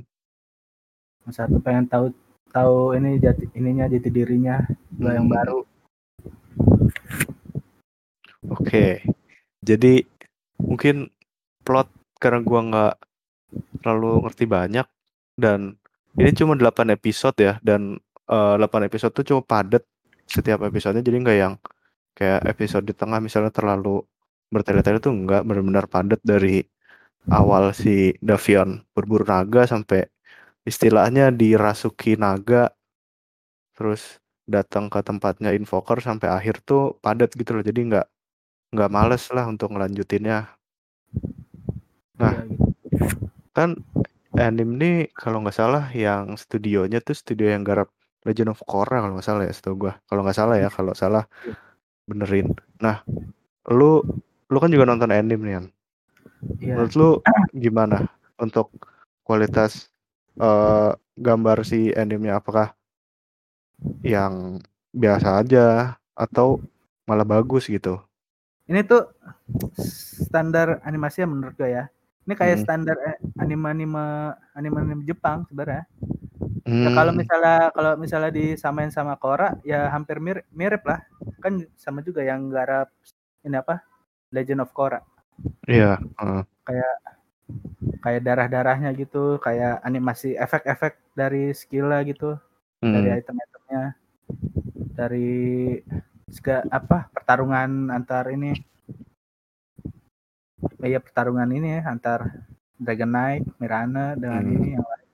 yang 1.28 1.34
satu 1.34 1.56
pengen 1.62 1.86
tahu 1.86 2.06
tahu 2.50 2.98
ini 2.98 3.22
jati 3.22 3.46
ininya 3.54 3.86
jati 3.86 4.10
dirinya 4.10 4.64
hmm. 4.64 5.14
yang 5.14 5.28
baru 5.30 5.62
oke 8.50 8.86
jadi 9.62 9.94
mungkin 10.58 11.12
plot 11.62 11.92
karena 12.18 12.40
gua 12.42 12.62
nggak 12.66 12.96
terlalu 13.84 14.26
ngerti 14.26 14.46
banyak 14.50 14.88
dan 15.38 15.78
ini 16.18 16.34
cuma 16.34 16.58
8 16.58 16.98
episode 16.98 17.38
ya 17.38 17.54
dan 17.62 18.02
uh, 18.26 18.58
eh, 18.58 18.66
8 18.66 18.90
episode 18.90 19.14
tuh 19.14 19.26
cuma 19.28 19.42
padat 19.46 19.86
setiap 20.26 20.66
episodenya 20.66 21.06
jadi 21.06 21.18
nggak 21.22 21.38
yang 21.38 21.54
kayak 22.18 22.42
episode 22.50 22.90
di 22.90 22.98
tengah 22.98 23.22
misalnya 23.22 23.54
terlalu 23.54 24.02
bertele-tele 24.54 24.98
tuh 25.04 25.14
enggak 25.14 25.44
benar-benar 25.44 25.86
padat 25.92 26.22
dari 26.24 26.64
awal 27.28 27.76
si 27.76 28.16
Davion 28.24 28.84
berburu 28.96 29.28
naga 29.28 29.68
sampai 29.68 30.08
istilahnya 30.64 31.32
dirasuki 31.32 32.16
naga 32.16 32.72
terus 33.76 34.20
datang 34.48 34.88
ke 34.88 35.04
tempatnya 35.04 35.52
invoker 35.52 36.00
sampai 36.00 36.32
akhir 36.32 36.64
tuh 36.64 36.96
padat 37.04 37.36
gitu 37.36 37.60
loh. 37.60 37.64
Jadi 37.64 37.80
nggak 37.94 38.08
nggak 38.74 38.92
males 38.92 39.24
lah 39.36 39.46
untuk 39.46 39.76
ngelanjutinnya. 39.76 40.48
Nah 42.18 42.34
iya, 42.34 42.44
gitu. 42.48 43.28
kan 43.54 43.70
anime 44.40 44.74
ini 44.80 44.92
kalau 45.14 45.44
nggak 45.44 45.56
salah 45.56 45.86
yang 45.92 46.40
studionya 46.40 47.04
tuh 47.04 47.14
studio 47.14 47.52
yang 47.52 47.62
garap 47.68 47.92
Legend 48.26 48.56
of 48.56 48.64
Korra 48.64 49.04
kalau 49.04 49.20
nggak 49.20 49.28
salah 49.28 49.44
ya 49.46 49.54
setahu 49.54 49.76
gua. 49.88 49.94
Kalau 50.08 50.22
nggak 50.24 50.38
salah 50.40 50.56
ya 50.58 50.70
kalau 50.72 50.94
salah 50.96 51.24
benerin. 52.08 52.56
Nah 52.80 53.04
lu 53.68 54.00
lu 54.48 54.58
kan 54.58 54.72
juga 54.72 54.88
nonton 54.88 55.12
anime 55.12 55.44
nih 55.44 55.56
kan 55.60 55.66
yeah. 56.60 56.76
menurut 56.76 56.94
lu 56.96 57.10
gimana 57.56 58.08
untuk 58.40 58.72
kualitas 59.28 59.92
uh, 60.40 60.96
gambar 61.18 61.66
si 61.68 61.92
animenya 61.94 62.40
apakah 62.40 62.72
yang 64.02 64.62
biasa 64.96 65.44
aja 65.44 65.66
atau 66.18 66.64
malah 67.06 67.28
bagus 67.28 67.70
gitu 67.70 68.00
ini 68.68 68.84
tuh 68.84 69.08
standar 70.28 70.84
animasi 70.84 71.24
menurut 71.28 71.56
gue 71.56 71.72
ya 71.72 71.86
ini 72.28 72.34
kayak 72.36 72.60
hmm. 72.60 72.66
standar 72.68 72.98
eh, 73.04 73.18
anime 73.40 73.68
anime 73.72 74.06
anime 74.56 74.78
anime 74.84 75.04
Jepang 75.08 75.48
sebenarnya 75.48 75.88
Hmm. 76.68 76.84
Ya, 76.84 76.90
kalau 76.92 77.14
misalnya 77.16 77.58
kalau 77.72 77.92
misalnya 77.96 78.32
disamain 78.36 78.92
sama 78.92 79.16
Korra 79.16 79.56
ya 79.64 79.88
hampir 79.88 80.20
mirip, 80.20 80.44
mirip 80.52 80.84
lah. 80.84 81.00
Kan 81.40 81.64
sama 81.80 82.04
juga 82.04 82.28
yang 82.28 82.52
garap 82.52 82.92
ini 83.48 83.56
apa? 83.56 83.80
Legend 84.34 84.64
of 84.64 84.72
Korra. 84.76 85.02
Iya, 85.70 86.02
uh. 86.20 86.44
Kayak 86.68 86.96
kayak 88.04 88.22
darah-darahnya 88.28 88.90
gitu, 88.98 89.40
kayak 89.40 89.80
animasi 89.88 90.36
efek-efek 90.36 91.00
dari 91.16 91.56
skillnya 91.56 92.04
gitu. 92.08 92.36
Hmm. 92.84 92.94
Dari 92.94 93.10
item-itemnya. 93.22 93.84
Dari 94.98 95.30
segala 96.28 96.68
apa? 96.74 97.08
pertarungan 97.14 97.94
antar 97.94 98.28
ini. 98.34 98.52
Iya, 100.84 101.00
pertarungan 101.00 101.50
ini 101.54 101.80
ya 101.80 101.82
antar 101.88 102.48
Dragon 102.78 103.10
Knight, 103.10 103.44
Mirana 103.62 104.14
dengan 104.18 104.44
hmm. 104.44 104.56
ini 104.58 104.68
yang 104.78 104.86
lain 104.86 105.08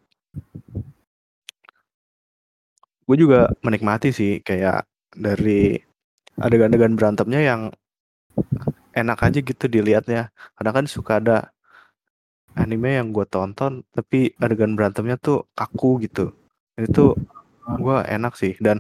gue 3.03 3.17
juga 3.19 3.51
menikmati 3.63 4.15
sih 4.15 4.39
kayak 4.39 4.87
dari 5.13 5.75
adegan-adegan 6.39 6.95
berantemnya 6.95 7.41
yang 7.43 7.61
enak 8.93 9.19
aja 9.19 9.39
gitu 9.41 9.65
dilihatnya. 9.67 10.29
Kadang 10.57 10.83
kan 10.83 10.85
suka 10.85 11.19
ada 11.19 11.37
anime 12.53 13.01
yang 13.01 13.09
gue 13.09 13.25
tonton 13.25 13.81
tapi 13.89 14.37
adegan 14.37 14.77
berantemnya 14.77 15.17
tuh 15.17 15.49
kaku 15.57 16.05
gitu. 16.05 16.33
Itu 16.77 17.17
gue 17.65 17.97
enak 18.05 18.37
sih. 18.37 18.53
Dan 18.61 18.79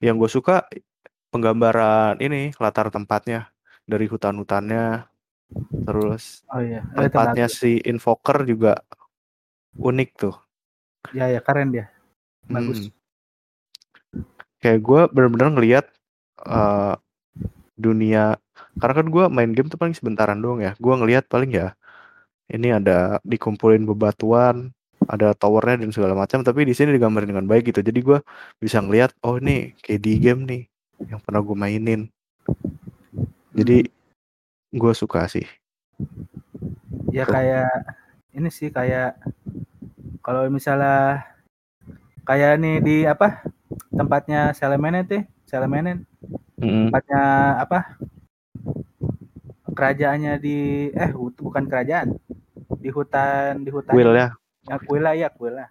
yang 0.00 0.16
gue 0.16 0.28
suka 0.28 0.66
penggambaran 1.30 2.18
ini 2.18 2.56
latar 2.56 2.88
tempatnya. 2.88 3.52
Dari 3.90 4.06
hutan-hutannya 4.06 5.02
terus 5.82 6.46
oh, 6.54 6.62
iya. 6.62 6.86
tempatnya 6.94 7.50
si 7.50 7.82
invoker 7.82 8.46
juga 8.46 8.78
unik 9.74 10.10
tuh. 10.14 10.36
Ya 11.10 11.26
ya 11.26 11.42
keren 11.42 11.74
dia. 11.74 11.90
Bagus. 12.46 12.86
Hmm. 12.86 12.94
Kayak 14.62 14.80
gue 14.84 15.00
bener-bener 15.10 15.48
ngelihat 15.56 15.86
uh, 16.46 16.94
dunia. 17.80 18.36
Karena 18.76 18.94
kan 19.00 19.06
gue 19.08 19.24
main 19.32 19.50
game 19.56 19.72
tuh 19.72 19.80
paling 19.80 19.96
sebentaran 19.96 20.38
doang 20.38 20.60
ya. 20.60 20.76
Gue 20.76 20.94
ngelihat 20.94 21.26
paling 21.26 21.50
ya 21.50 21.72
ini 22.50 22.74
ada 22.74 23.22
dikumpulin 23.22 23.86
bebatuan 23.86 24.74
ada 25.08 25.32
towernya 25.32 25.86
dan 25.86 25.90
segala 25.94 26.12
macam 26.12 26.44
tapi 26.44 26.68
di 26.68 26.74
sini 26.76 26.92
digambarin 26.94 27.32
dengan 27.32 27.46
baik 27.48 27.72
gitu. 27.72 27.80
Jadi 27.80 28.00
gue 28.04 28.18
bisa 28.60 28.78
ngelihat 28.84 29.16
oh 29.24 29.40
ini 29.40 29.72
kayak 29.80 30.00
di 30.02 30.12
game 30.20 30.42
nih 30.44 30.62
yang 31.08 31.20
pernah 31.22 31.40
gue 31.40 31.56
mainin. 31.56 32.00
Jadi 33.56 33.88
gue 34.70 34.92
suka 34.92 35.26
sih. 35.26 35.46
Ya 37.10 37.24
kayak 37.26 37.70
ini 38.36 38.48
sih 38.52 38.70
kayak 38.70 39.18
kalau 40.20 40.46
misalnya 40.52 41.26
kayak 42.28 42.60
nih 42.60 42.76
di 42.78 42.96
apa 43.08 43.42
tempatnya 43.90 44.54
Salemene 44.54 45.02
tuh 45.50 45.58
Salemene 45.58 46.06
mm-hmm. 46.62 46.94
tempatnya 46.94 47.24
apa? 47.58 47.78
Kerajaannya 49.74 50.38
di 50.38 50.88
eh 50.94 51.10
bukan 51.14 51.66
kerajaan. 51.66 52.14
Di 52.78 52.94
hutan 52.94 53.66
di 53.66 53.70
hutan. 53.74 53.98
Will 53.98 54.14
ya. 54.14 54.30
Ya 54.70 54.78
Kuila 54.78 55.10
ya 55.18 55.28
Kuila 55.34 55.66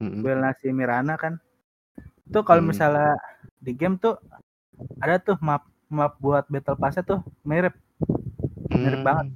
mm-hmm. 0.00 0.20
Kuila 0.24 0.48
si 0.56 0.72
Mirana 0.72 1.20
kan. 1.20 1.36
Tuh 2.32 2.40
kalau 2.40 2.64
mm. 2.64 2.68
misalnya 2.72 3.20
di 3.60 3.76
game 3.76 4.00
tuh 4.00 4.16
ada 4.96 5.20
tuh 5.20 5.36
map 5.44 5.68
map 5.92 6.16
buat 6.16 6.48
battle 6.48 6.80
pass 6.80 6.96
tuh 7.04 7.20
mirip. 7.44 7.76
Mirip 8.72 9.04
mm. 9.04 9.06
banget. 9.06 9.26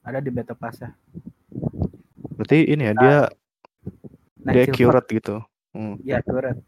Ada 0.00 0.24
di 0.24 0.30
battle 0.32 0.56
pass 0.56 0.80
berarti 2.38 2.70
ini 2.70 2.82
ya 2.86 2.94
nah, 2.94 3.02
dia 3.02 3.18
dia 4.54 4.62
accurate 4.70 5.08
gitu. 5.10 5.36
Hmm. 5.74 5.98
ya 6.06 6.22
accurate 6.22 6.62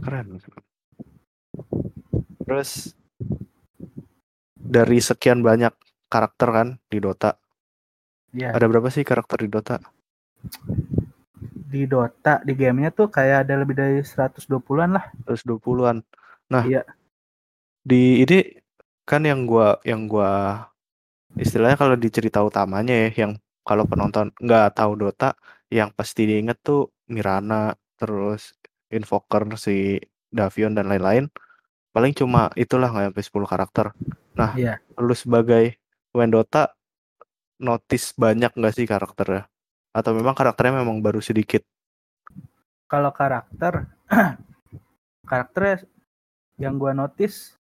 keren 0.00 0.40
terus 2.46 2.94
dari 4.54 4.98
sekian 5.02 5.42
banyak 5.42 5.74
karakter 6.06 6.48
kan 6.54 6.68
di 6.86 6.98
Dota. 7.02 7.34
Iya. 8.30 8.54
Ada 8.54 8.66
berapa 8.70 8.88
sih 8.90 9.02
karakter 9.02 9.42
di 9.42 9.48
Dota? 9.50 9.82
Di 11.66 11.82
Dota 11.90 12.38
di 12.46 12.54
gamenya 12.54 12.94
tuh 12.94 13.10
kayak 13.10 13.46
ada 13.46 13.54
lebih 13.58 13.74
dari 13.74 13.98
120-an 14.00 14.90
lah. 14.94 15.04
120-an. 15.26 15.98
Nah, 16.54 16.62
Iya. 16.62 16.86
di 17.82 18.22
ini 18.22 18.38
kan 19.06 19.22
yang 19.22 19.46
gua 19.46 19.78
yang 19.86 20.10
gua 20.10 20.62
istilahnya 21.38 21.78
kalau 21.78 21.94
di 21.94 22.10
cerita 22.10 22.42
utamanya 22.42 23.06
ya 23.06 23.26
yang 23.26 23.32
kalau 23.66 23.86
penonton 23.86 24.30
nggak 24.38 24.78
tahu 24.78 24.94
Dota 24.98 25.34
yang 25.70 25.90
pasti 25.94 26.26
diinget 26.26 26.62
tuh 26.62 26.90
Mirana 27.10 27.74
terus 27.98 28.54
Invoker 28.90 29.46
si 29.58 29.98
Davion 30.30 30.74
dan 30.74 30.86
lain-lain 30.90 31.26
paling 31.96 32.12
cuma 32.12 32.52
itulah 32.60 32.92
nggak 32.92 33.08
sampai 33.08 33.24
10 33.24 33.48
karakter. 33.48 33.86
Nah 34.36 34.52
Iya. 34.52 34.76
lu 35.00 35.16
sebagai 35.16 35.80
main 36.12 36.28
Dota 36.28 36.68
notice 37.56 38.12
banyak 38.12 38.52
nggak 38.52 38.74
sih 38.76 38.84
karakternya? 38.84 39.48
Atau 39.96 40.12
memang 40.12 40.36
karakternya 40.36 40.84
memang 40.84 41.00
baru 41.00 41.24
sedikit? 41.24 41.64
Kalau 42.84 43.16
karakter 43.16 43.88
karakternya 45.30 45.88
yang 46.60 46.76
gua 46.76 46.92
notice 46.92 47.56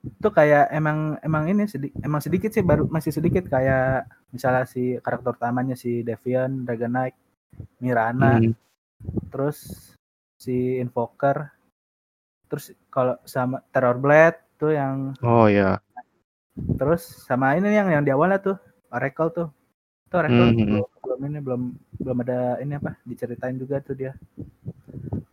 itu 0.00 0.28
kayak 0.32 0.68
emang 0.68 1.16
emang 1.24 1.44
ini 1.48 1.64
sedi- 1.64 1.96
emang 2.04 2.20
sedikit 2.20 2.52
sih 2.52 2.60
baru 2.60 2.84
masih 2.84 3.16
sedikit. 3.16 3.48
Kayak 3.48 4.12
misalnya 4.28 4.68
si 4.68 5.00
karakter 5.00 5.40
utamanya 5.40 5.72
si 5.72 6.04
Devian, 6.04 6.68
Dragon 6.68 6.92
Knight, 6.92 7.16
Mirana, 7.80 8.44
Hmm, 8.44 8.52
terus 9.32 9.88
si 10.36 10.76
Invoker, 10.80 11.48
terus 12.50 12.74
kalau 12.90 13.14
sama 13.22 13.62
Terror 13.70 14.02
Blade 14.02 14.42
tuh 14.58 14.74
yang 14.74 15.14
oh 15.22 15.46
ya 15.46 15.78
terus 16.76 17.06
sama 17.24 17.54
ini 17.54 17.70
yang 17.70 17.88
yang 17.88 18.02
di 18.02 18.10
awalnya 18.10 18.42
tuh 18.42 18.58
Oracle 18.90 19.30
tuh. 19.30 19.48
Tuh 20.10 20.16
Oracle 20.18 20.50
Hmm, 20.50 20.54
hmm, 20.58 20.66
belum, 20.66 20.88
belum 20.98 21.20
ini 21.30 21.38
belum 21.38 21.62
belum 22.02 22.16
ada 22.26 22.40
ini 22.58 22.74
apa 22.76 22.98
diceritain 23.06 23.56
juga 23.56 23.78
tuh 23.78 23.94
dia. 23.94 24.12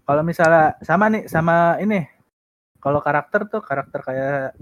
Kalau 0.06 0.22
misalnya 0.24 0.78
sama 0.86 1.10
nih 1.10 1.26
sama 1.28 1.82
ini. 1.82 2.06
Kalau 2.78 3.02
karakter 3.02 3.50
tuh 3.50 3.60
karakter 3.66 4.00
kayak 4.06 4.54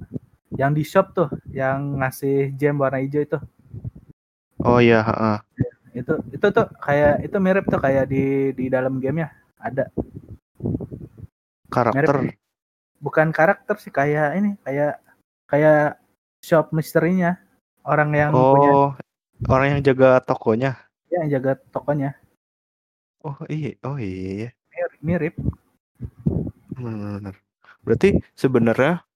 yang 0.56 0.72
di 0.72 0.88
shop 0.88 1.12
tuh 1.12 1.30
yang 1.52 2.00
ngasih 2.00 2.56
gem 2.56 2.80
warna 2.80 3.04
hijau 3.04 3.22
itu. 3.22 3.40
Oh 4.64 4.80
ya 4.80 5.04
heeh. 5.04 5.38
itu 5.96 6.12
itu 6.28 6.48
tuh 6.52 6.68
kayak 6.84 7.24
itu 7.24 7.38
mirip 7.40 7.68
tuh 7.68 7.80
kayak 7.80 8.08
di 8.08 8.56
di 8.56 8.66
dalam 8.72 9.04
gamenya. 9.04 9.36
Ada. 9.60 9.92
Karakter 11.68 12.40
bukan 13.02 13.30
karakter 13.36 13.76
sih 13.78 13.92
kayak 13.94 14.38
ini 14.40 14.56
kayak 14.64 15.00
kayak 15.46 16.00
shop 16.42 16.72
misterinya 16.74 17.38
orang 17.86 18.10
yang 18.16 18.32
punya 18.34 18.72
oh 18.72 18.90
orang 19.52 19.68
yang 19.78 19.82
jaga 19.86 20.22
tokonya 20.24 20.72
ya, 21.12 21.22
yang 21.24 21.28
jaga 21.40 21.52
tokonya 21.70 22.18
oh 23.22 23.38
iya 23.50 23.76
oh 23.86 23.98
iya 24.00 24.52
mirip, 24.76 24.94
mirip. 25.02 25.36
Benar-benar. 26.76 27.36
Berarti 27.88 28.20
sebenarnya 28.36 29.08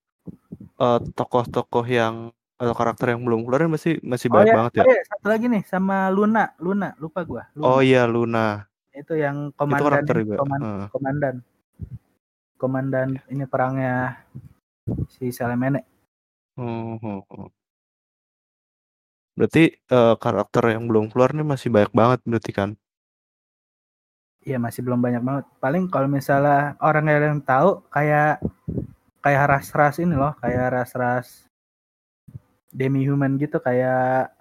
eh, 0.79 0.99
tokoh-tokoh 1.11 1.83
yang 1.83 2.31
atau 2.59 2.75
karakter 2.75 3.15
yang 3.15 3.23
belum 3.23 3.43
keluar 3.47 3.67
masih 3.71 3.99
masih 4.03 4.27
Oh 4.31 4.39
banyak 4.39 4.51
ya, 4.51 4.55
banget 4.55 4.73
ya. 4.79 4.83
oh 4.83 4.91
ya, 4.91 5.01
satu 5.07 5.25
lagi 5.31 5.45
nih 5.47 5.63
sama 5.67 6.07
Luna, 6.11 6.51
Luna, 6.59 6.91
lupa 6.99 7.23
gua. 7.23 7.43
Luna. 7.55 7.67
Oh 7.67 7.79
iya 7.79 8.03
Luna. 8.07 8.67
Itu 8.91 9.15
yang 9.15 9.51
Itu 9.51 9.59
komandan 9.59 9.83
karakter 9.87 10.15
ini, 10.15 10.21
juga. 10.23 10.35
koman- 10.39 10.63
Heeh. 10.63 10.87
komandan. 10.91 11.35
Komandan 12.59 13.23
ini 13.31 13.47
perangnya 13.47 14.19
si 15.07 15.31
Salemene. 15.31 15.87
Oh, 16.59 16.99
oh, 16.99 17.23
oh. 17.31 17.47
Berarti 19.39 19.71
eh, 19.71 20.15
karakter 20.19 20.75
yang 20.75 20.91
belum 20.91 21.07
keluar 21.07 21.31
nih 21.31 21.47
masih 21.47 21.71
banyak 21.71 21.95
banget 21.95 22.19
berarti 22.27 22.51
kan. 22.51 22.69
Iya, 24.43 24.59
masih 24.59 24.83
belum 24.83 24.99
banyak 24.99 25.23
banget. 25.23 25.45
Paling 25.63 25.87
kalau 25.87 26.11
misalnya 26.11 26.75
orang 26.83 27.07
yang 27.07 27.39
tahu 27.39 27.79
kayak 27.87 28.43
kayak 29.23 29.43
ras-ras 29.47 29.95
ini 30.03 30.15
loh, 30.19 30.35
kayak 30.43 30.75
ras-ras 30.75 31.47
demi 32.75 33.07
human 33.07 33.39
gitu 33.39 33.63
kayak 33.63 34.31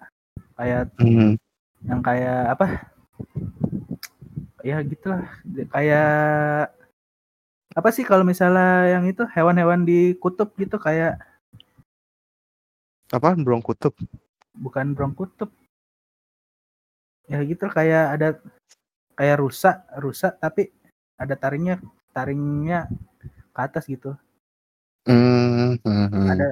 kayak 0.58 0.90
Hmm. 0.98 1.38
yang 1.86 2.02
kayak 2.02 2.58
apa? 2.58 2.66
Ya 4.66 4.82
gitulah, 4.82 5.22
kayak 5.70 6.74
apa 7.78 7.94
sih 7.94 8.02
kalau 8.02 8.26
misalnya 8.26 8.90
yang 8.98 9.06
itu 9.06 9.22
hewan-hewan 9.30 9.86
di 9.86 10.18
kutub 10.18 10.50
gitu 10.58 10.82
kayak 10.82 11.22
Apa 13.14 13.38
Beruang 13.38 13.62
Kutub? 13.62 13.94
bukan 14.58 14.90
burung 14.90 15.14
kutub 15.14 15.54
ya 17.30 17.38
gitu 17.46 17.70
kayak 17.70 18.18
ada 18.18 18.28
kayak 19.14 19.38
rusak 19.38 19.78
rusak 20.02 20.34
tapi 20.42 20.74
ada 21.14 21.38
taringnya 21.38 21.78
taringnya 22.10 22.90
ke 23.54 23.60
atas 23.62 23.86
gitu 23.86 24.18
Hmm, 25.08 25.80
hmm, 25.80 26.06
hmm. 26.12 26.26
ada 26.28 26.48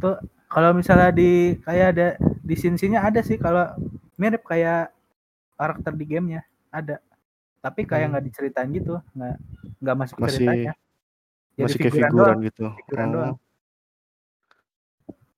tuh 0.00 0.16
kalau 0.48 0.72
misalnya 0.72 1.12
di 1.12 1.58
kayak 1.60 1.86
ada 1.92 2.08
di 2.40 2.54
scene-nya 2.56 3.04
ada 3.04 3.20
sih 3.20 3.36
kalau 3.36 3.68
mirip 4.16 4.40
kayak 4.46 4.88
karakter 5.60 5.92
di 6.00 6.04
gamenya 6.08 6.40
ada 6.72 6.96
tapi 7.60 7.84
kayak 7.84 8.08
Hmm. 8.08 8.12
nggak 8.16 8.24
diceritain 8.26 8.70
gitu 8.72 8.94
nggak 9.12 9.34
nggak 9.80 9.96
masuk 9.96 10.16
Masih 10.18 10.40
ceritanya 10.40 10.72
jadi 11.54 11.64
masih 11.68 11.78
kayak 11.78 11.92
figuran 11.92 12.10
figuran 12.10 12.26
doang 12.32 12.40
gitu. 12.48 12.66
figuran 12.84 13.08
Oh. 13.08 13.14
doang 13.14 13.36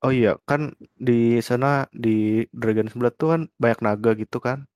Oh 0.03 0.11
iya, 0.11 0.35
kan 0.51 0.75
di 0.99 1.39
sana 1.39 1.87
di 1.95 2.43
Dragon 2.51 2.91
Blood 2.91 3.15
tuh 3.15 3.29
kan 3.39 3.43
banyak 3.55 3.81
naga 3.87 4.11
gitu 4.19 4.43
kan. 4.43 4.67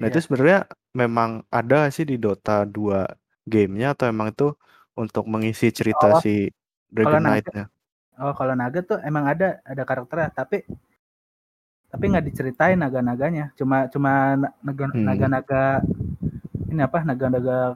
Nah, 0.00 0.08
itu 0.08 0.16
Iya. 0.16 0.24
sebenarnya 0.24 0.58
memang 0.96 1.44
ada 1.52 1.92
sih 1.92 2.08
di 2.08 2.16
Dota 2.16 2.64
2 2.64 3.04
gamenya 3.44 3.92
atau 3.92 4.08
emang 4.08 4.32
itu 4.32 4.56
untuk 4.96 5.28
mengisi 5.28 5.68
cerita 5.68 6.16
Oh, 6.16 6.24
si 6.24 6.48
Dragon 6.88 7.20
Knight-nya? 7.20 7.68
oh 8.24 8.32
kalau 8.32 8.56
naga 8.56 8.80
tuh 8.80 8.96
emang 9.04 9.28
ada 9.28 9.60
ada 9.68 9.84
karakternya 9.84 10.32
tapi 10.32 10.64
tapi 11.92 12.04
nggak 12.08 12.24
diceritain 12.32 12.80
naga-naganya 12.80 13.52
cuma 13.60 13.84
cuma 13.92 14.32
na- 14.40 14.54
naga 14.64 14.84
Hmm. 14.88 15.04
naga-naga 15.04 15.84
ini 16.70 16.80
apa 16.80 17.02
naga-naga 17.02 17.74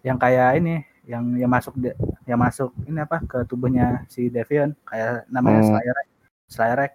yang 0.00 0.16
kayak 0.16 0.56
ini 0.58 0.74
yang 1.04 1.24
yang 1.36 1.50
masuk 1.50 1.76
yang 2.24 2.40
masuk 2.40 2.70
ini 2.88 2.98
apa 3.00 3.20
ke 3.20 3.38
tubuhnya 3.44 4.04
si 4.08 4.32
Devion 4.32 4.72
kayak 4.84 5.28
namanya 5.28 5.60
Oh. 5.60 5.68
Slayerek 5.68 6.08
Slayerek 6.48 6.92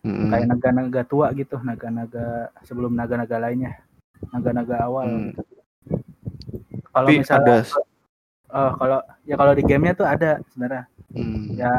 Mm-mm. 0.00 0.28
kayak 0.32 0.46
naga-naga 0.48 1.02
tua 1.04 1.28
gitu 1.36 1.60
naga-naga 1.60 2.48
sebelum 2.64 2.96
naga-naga 2.96 3.36
lainnya 3.38 3.78
naga-naga 4.32 4.76
awal 4.84 5.06
Hmm. 5.06 5.20
gitu. 5.30 5.42
kalau 6.90 7.08
misalnya 7.08 7.62
oh 8.50 8.70
kalau 8.74 8.98
ya 9.22 9.34
kalau 9.36 9.52
di 9.54 9.62
gamenya 9.62 9.94
tuh 9.94 10.08
ada 10.08 10.40
sebenarnya 10.50 10.84
hmm, 11.14 11.42
ya 11.54 11.72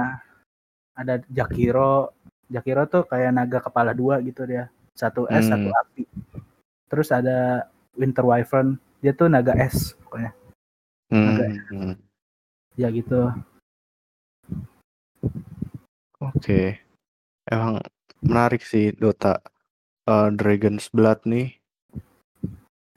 ada 0.96 1.14
Jakiro 1.28 2.14
Jakiro 2.48 2.84
tuh 2.86 3.04
kayak 3.10 3.32
naga 3.34 3.60
kepala 3.60 3.92
dua 3.92 4.22
gitu 4.22 4.46
dia 4.46 4.70
satu 4.94 5.26
es 5.28 5.50
satu 5.50 5.68
Hmm. 5.68 5.82
api 5.82 6.04
terus 6.88 7.10
ada 7.10 7.66
Winter 7.96 8.26
Wyvern 8.26 8.80
dia 9.02 9.12
tuh 9.16 9.28
naga 9.28 9.56
es 9.58 9.98
pokoknya 10.06 10.32
naga 11.12 11.46
hmm, 11.48 11.60
hmm. 11.70 11.96
ya 12.80 12.88
gitu 12.92 13.32
Oke. 16.22 16.78
Emang 17.50 17.82
menarik 18.22 18.62
sih 18.62 18.94
Dota 18.94 19.42
eh, 20.06 20.30
Dragon's 20.38 20.94
Blood 20.94 21.26
nih 21.26 21.58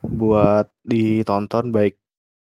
buat 0.04 0.68
ditonton 0.84 1.72
baik 1.72 1.96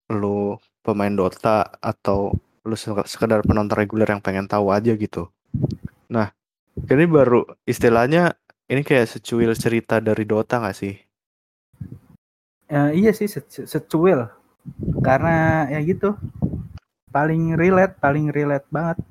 lu 0.10 0.58
pemain 0.82 1.14
Dota 1.14 1.70
atau 1.78 2.34
lu 2.66 2.74
se- 2.74 3.06
sekedar 3.06 3.46
penonton 3.46 3.78
reguler 3.78 4.10
yang 4.10 4.26
pengen 4.26 4.50
tahu 4.50 4.74
aja 4.74 4.98
gitu. 4.98 5.30
Nah, 6.10 6.34
ini 6.90 7.06
baru 7.06 7.46
istilahnya 7.70 8.34
ini 8.66 8.82
kayak 8.82 9.06
secuil 9.06 9.54
cerita 9.54 10.02
dari 10.02 10.26
Dota 10.26 10.58
nggak 10.58 10.78
sih? 10.78 10.98
Eh, 12.72 13.04
iya 13.04 13.12
sih 13.12 13.28
se- 13.28 13.44
se- 13.52 13.68
secuil. 13.68 14.32
Karena 15.04 15.68
ya 15.68 15.84
gitu. 15.84 16.16
Paling 17.12 17.60
relate 17.60 18.00
paling 18.00 18.32
relate 18.32 18.64
banget. 18.72 19.04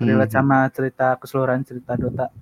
Relate 0.00 0.32
Hmm, 0.32 0.38
sama 0.40 0.58
cerita 0.72 1.20
keseluruhan 1.20 1.60
cerita 1.68 1.92
Dota. 2.00 2.32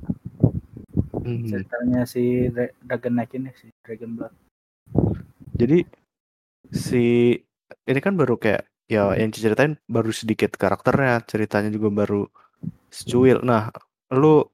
Hmm. 1.19 1.45
ceritanya 1.45 2.07
si 2.07 2.47
Dra- 2.49 2.73
Dragon 2.81 3.13
Knight 3.19 3.35
ini 3.35 3.51
si 3.59 3.67
Dragon 3.83 4.15
Blood. 4.15 4.35
Jadi 5.59 5.83
si 6.71 7.35
ini 7.85 8.01
kan 8.01 8.15
baru 8.15 8.39
kayak 8.39 8.65
ya 8.87 9.13
yang 9.19 9.35
diceritain 9.35 9.77
baru 9.91 10.15
sedikit 10.15 10.55
karakternya, 10.55 11.27
ceritanya 11.27 11.69
juga 11.75 11.91
baru 11.91 12.23
secuil. 12.89 13.43
Nah, 13.43 13.75
lu 14.15 14.47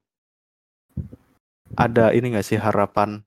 ada 1.77 2.11
ini 2.11 2.33
nggak 2.35 2.47
sih 2.49 2.57
harapan 2.59 3.21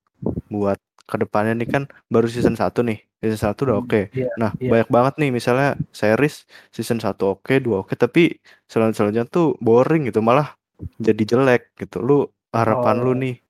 buat 0.50 0.76
ke 1.08 1.16
depannya 1.16 1.56
nih 1.56 1.68
kan 1.72 1.82
baru 2.12 2.28
season 2.28 2.52
1 2.52 2.68
nih 2.84 3.00
season 3.24 3.40
1 3.40 3.56
udah 3.64 3.76
oke 3.80 3.88
okay. 3.88 4.04
Iya, 4.12 4.28
nah 4.36 4.52
iya. 4.60 4.68
banyak 4.68 4.88
banget 4.92 5.14
nih 5.24 5.30
misalnya 5.32 5.74
series 5.90 6.44
season 6.68 7.00
1 7.00 7.08
oke 7.08 7.48
okay, 7.48 7.58
2 7.64 7.72
oke 7.72 7.88
okay, 7.88 7.96
tapi 7.96 8.22
selanjutnya 8.68 9.24
tuh 9.24 9.56
boring 9.64 10.12
gitu 10.12 10.20
malah 10.20 10.52
jadi 11.00 11.22
jelek 11.24 11.72
gitu 11.80 12.04
lu 12.04 12.18
harapan 12.52 12.96
lu 13.00 13.12
Oh. 13.12 13.16
nih 13.16 13.40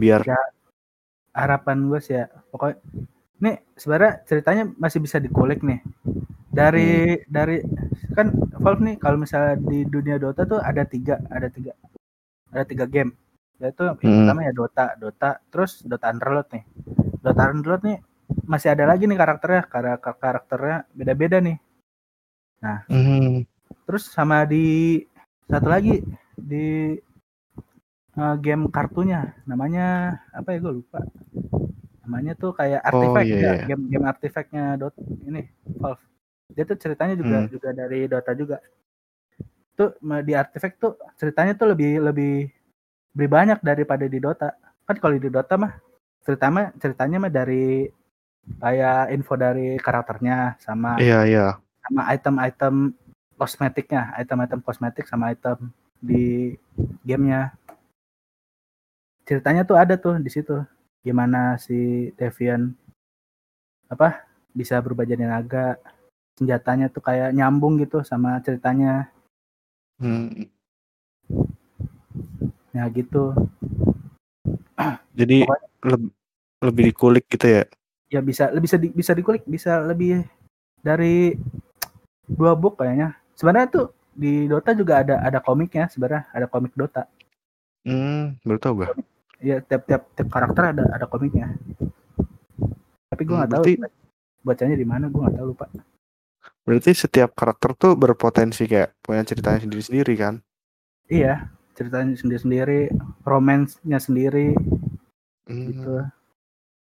biar 0.00 0.24
Ya, 0.24 0.40
harapan 1.36 1.84
gue 1.92 2.00
sih 2.00 2.16
ya 2.16 2.32
pokoknya 2.48 2.80
ini 3.44 3.52
sebenarnya 3.76 4.12
ceritanya 4.24 4.64
masih 4.80 5.04
bisa 5.04 5.20
dikulik 5.20 5.60
nih 5.60 5.84
dari 6.48 7.20
dari 7.28 7.60
kan 8.16 8.32
Valve 8.56 8.80
nih 8.80 8.96
kalau 8.96 9.20
misalnya 9.20 9.60
di 9.60 9.84
dunia 9.84 10.16
Dota 10.16 10.48
tuh 10.48 10.64
ada 10.64 10.88
tiga 10.88 11.20
ada 11.28 11.52
tiga 11.52 11.76
ada 12.48 12.64
tiga 12.64 12.88
game 12.88 13.12
yaitu 13.56 13.82
yang 13.88 13.96
Hmm. 13.96 14.26
pertama 14.26 14.40
ya 14.44 14.52
Dota 14.52 14.86
Dota. 15.00 15.30
Terus 15.48 15.72
Dota 15.84 16.06
Underlord 16.12 16.48
nih. 16.52 16.64
Dota 17.24 17.42
Underlord 17.48 17.82
nih 17.84 17.98
masih 18.46 18.68
ada 18.74 18.84
lagi 18.84 19.04
nih 19.08 19.18
karakternya. 19.18 19.62
Karakter 19.68 20.12
karakternya 20.20 20.78
beda-beda 20.92 21.38
nih. 21.40 21.58
Hmm, 22.90 23.46
terus 23.86 24.10
sama 24.10 24.42
di 24.42 24.98
satu 25.46 25.68
lagi 25.70 26.02
di 26.34 26.98
uh, 28.18 28.36
game 28.42 28.66
kartunya. 28.72 29.30
Namanya 29.46 30.18
apa 30.34 30.56
ya 30.56 30.58
gue 30.58 30.82
lupa. 30.82 31.04
Namanya 32.06 32.34
tuh 32.34 32.54
kayak 32.54 32.82
artifact 32.86 33.26
iya, 33.26 33.38
ya, 33.38 33.52
iya. 33.62 33.64
game 33.66 33.84
game 33.90 34.06
artifactnya 34.06 34.64
dot 34.78 34.94
ini 35.26 35.46
Valve. 35.78 36.02
Dia 36.54 36.64
tuh 36.66 36.78
ceritanya 36.78 37.14
juga 37.18 37.36
Hmm. 37.44 37.50
juga 37.50 37.68
dari 37.74 38.06
Dota 38.10 38.32
juga. 38.34 38.56
Tuh 39.76 39.92
di 40.24 40.32
artifact 40.32 40.76
tuh 40.80 40.92
ceritanya 41.20 41.52
tuh 41.54 41.70
lebih 41.76 42.00
lebih 42.02 42.34
lebih 43.16 43.28
banyak 43.32 43.58
daripada 43.64 44.04
di 44.04 44.20
Dota 44.20 44.52
kan 44.84 44.96
kalau 45.00 45.16
di 45.16 45.32
Dota 45.32 45.56
mah 45.56 45.72
ceritanya 46.22 46.70
ceritanya 46.76 47.16
mah 47.24 47.32
dari 47.32 47.88
kayak 48.60 49.10
info 49.10 49.34
dari 49.34 49.80
karakternya 49.80 50.60
sama 50.60 51.00
iya 51.00 51.24
iya 51.24 51.46
sama 51.86 52.02
item-item 52.10 52.92
kosmetiknya, 53.38 54.16
item-item 54.18 54.60
kosmetik 54.64 55.06
sama 55.06 55.30
item 55.30 55.70
di 56.02 56.56
gamenya. 57.06 57.54
Ceritanya 59.28 59.62
tuh 59.62 59.76
ada 59.78 59.94
tuh 59.94 60.18
di 60.18 60.30
situ. 60.32 60.64
Gimana 61.06 61.54
si 61.62 62.10
Devian 62.18 62.74
apa 63.86 64.26
bisa 64.50 64.82
berubah 64.82 65.06
jadi 65.06 65.22
naga, 65.22 65.78
senjatanya 66.34 66.90
tuh 66.90 67.04
kayak 67.04 67.30
nyambung 67.30 67.78
gitu 67.78 68.02
sama 68.02 68.42
ceritanya. 68.42 69.06
Hmm, 70.02 70.50
Ya 72.76 72.84
gitu. 72.92 73.32
jadi 75.12 75.36
Pokoknya- 75.42 75.68
leb- 75.86 76.12
lebih 76.60 76.82
dikulik 76.86 77.24
gitu 77.26 77.46
ya 77.48 77.64
Ya 78.06 78.20
bisa 78.20 78.52
lebih 78.52 78.68
bisa 78.68 78.76
di, 78.76 78.88
bisa 78.92 79.12
dikulik, 79.12 79.42
bisa 79.44 79.82
lebih 79.82 80.22
dari 80.78 81.34
dua 82.22 82.54
book 82.54 82.78
kayaknya. 82.78 83.18
Sebenarnya 83.34 83.66
tuh 83.66 83.86
di 84.12 84.46
Dota 84.46 84.70
juga 84.72 85.02
ada 85.02 85.18
ada 85.18 85.40
komiknya 85.40 85.88
sebenarnya, 85.88 86.30
ada 86.30 86.46
komik 86.46 86.70
Dota. 86.72 87.08
hmm 87.82 88.38
baru 88.42 88.58
tau 88.58 88.72
gue 88.76 88.88
Iya 89.38 89.58
tiap 89.60 89.82
tiap 89.84 90.02
tiap 90.12 90.28
karakter 90.28 90.62
ada 90.70 90.84
ada 90.88 91.06
komiknya. 91.06 91.56
Tapi 93.08 93.22
gue 93.22 93.32
Hmm, 93.32 93.40
nggak 93.42 93.52
tahu 93.52 93.64
berarti- 93.64 93.94
bacanya 94.42 94.76
di 94.76 94.86
mana 94.86 95.04
gue 95.06 95.18
nggak 95.18 95.36
tahu 95.36 95.46
lupa. 95.50 95.66
berarti 96.62 96.90
setiap 96.92 97.30
karakter 97.32 97.74
tuh 97.74 97.92
berpotensi 97.94 98.66
kayak 98.66 98.94
punya 99.00 99.22
ceritanya 99.22 99.62
sendiri-sendiri 99.62 100.14
kan 100.14 100.34
Iya 101.06 101.50
ceritanya 101.76 102.16
sendiri 102.16 102.40
sendiri, 102.40 102.80
romansnya 103.22 104.00
sendiri 104.00 104.56
Hmm. 105.46 105.70
gitu 105.70 105.96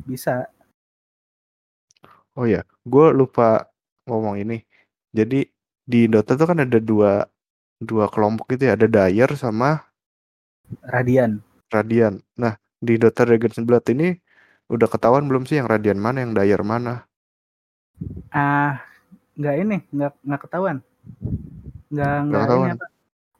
bisa. 0.09 0.49
Oh 2.33 2.49
ya, 2.49 2.65
gue 2.83 3.07
lupa 3.13 3.69
ngomong 4.09 4.41
ini. 4.41 4.65
Jadi 5.13 5.45
di 5.85 6.01
Dota 6.09 6.33
tuh 6.35 6.49
kan 6.49 6.59
ada 6.65 6.81
dua 6.81 7.23
dua 7.79 8.09
kelompok 8.09 8.57
gitu 8.57 8.67
ya, 8.67 8.73
ada 8.73 8.89
Dire 8.89 9.35
sama 9.37 9.85
Radian. 10.81 11.39
Radiant. 11.69 12.19
Nah, 12.41 12.57
di 12.81 12.97
Dota 12.97 13.23
Dragon's 13.23 13.61
Blood 13.61 13.85
ini 13.93 14.17
udah 14.65 14.89
ketahuan 14.89 15.29
belum 15.29 15.45
sih 15.45 15.61
yang 15.61 15.69
Radiant 15.69 16.01
mana, 16.01 16.25
yang 16.25 16.33
Dire 16.33 16.65
mana? 16.65 17.05
Ah 18.33 18.81
nggak 19.35 19.55
ini 19.61 19.77
nggak 19.93 20.11
nggak 20.25 20.41
ketahuan. 20.47 20.77
Nggak 21.93 22.15
nggak 22.27 22.43
ini 22.49 22.69
apa? 22.75 22.85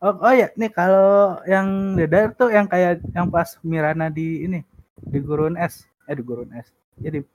Oh, 0.06 0.14
oh 0.22 0.34
ya 0.38 0.54
nih 0.54 0.70
kalau 0.70 1.42
yang 1.50 1.98
Dire 1.98 2.30
tuh 2.38 2.54
yang 2.54 2.70
kayak 2.70 3.02
yang 3.10 3.26
pas 3.26 3.58
Mirana 3.66 4.06
di 4.14 4.46
ini 4.46 4.62
di 5.02 5.18
gurun 5.18 5.58
es 5.58 5.90
eh 6.06 6.14
di 6.14 6.22
gurun 6.22 6.54
es. 6.54 6.70
Jadi 7.02 7.26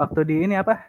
waktu 0.00 0.20
di 0.24 0.34
ini 0.48 0.56
apa? 0.56 0.80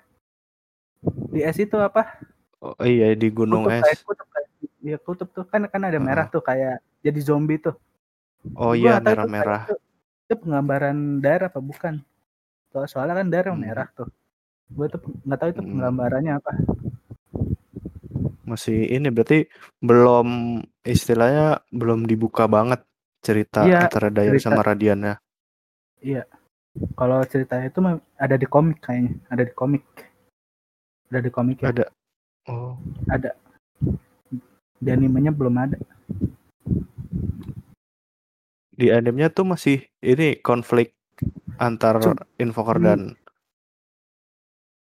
Di 1.35 1.43
es 1.43 1.59
itu 1.59 1.75
apa? 1.75 2.15
Oh 2.63 2.77
iya 2.85 3.11
di 3.17 3.27
Gunung 3.27 3.67
kutub 3.67 3.75
Es. 3.75 3.83
kayak 3.83 3.99
kutub 4.07 4.27
kayak 4.31 4.47
ya 4.79 4.97
kutub 5.01 5.27
tuh 5.35 5.43
kan 5.43 5.61
kan 5.67 5.81
ada 5.83 5.99
merah 5.99 6.29
tuh 6.29 6.39
kayak 6.39 6.79
jadi 7.01 7.19
zombie 7.19 7.57
tuh 7.59 7.73
Oh 8.53 8.71
Gua 8.71 8.77
iya 8.77 8.91
itu 9.01 9.05
merah-merah. 9.09 9.61
itu, 9.67 9.75
itu 10.29 10.35
penggambaran 10.39 10.97
daerah 11.19 11.49
apa 11.49 11.59
bukan 11.59 11.99
So- 12.71 12.85
soalnya 12.87 13.19
kan 13.19 13.27
daerah 13.33 13.51
Hmm. 13.51 13.65
merah 13.65 13.87
tuh 13.97 14.07
gue 14.71 14.85
tuh 14.87 15.01
nggak 15.25 15.39
tahu 15.41 15.49
itu 15.51 15.61
Hmm. 15.65 15.69
penggambarannya 15.75 16.33
apa 16.37 16.51
Masih 18.51 18.83
ini 18.91 19.07
berarti 19.07 19.47
belum 19.79 20.59
istilahnya 20.83 21.63
belum 21.71 22.03
dibuka 22.03 22.51
banget 22.51 22.83
cerita 23.23 23.63
Iya, 23.63 23.87
antara 23.87 24.11
Dire 24.11 24.35
cerita. 24.35 24.51
sama 24.51 24.61
Radiannya. 24.61 25.15
kalau 26.97 27.21
ceritanya 27.23 27.67
itu 27.69 27.79
ada 28.17 28.35
di 28.35 28.47
komik 28.49 28.81
kayaknya 28.81 29.11
ada 29.29 29.43
di 29.45 29.53
komik 29.53 29.83
ada 31.13 31.19
di 31.21 31.29
komik 31.29 31.57
ya 31.61 31.69
Ada. 31.69 31.85
Oh, 32.49 32.73
ada 33.05 33.37
di 34.81 34.89
animenya 34.89 35.29
belum 35.29 35.53
ada 35.61 35.77
di 38.73 38.89
animenya 38.89 39.29
tuh 39.29 39.45
masih 39.45 39.85
ini 40.01 40.41
konflik 40.41 40.97
antar 41.61 42.01
Cum- 42.01 42.25
Invoker 42.41 42.81
dan 42.81 43.13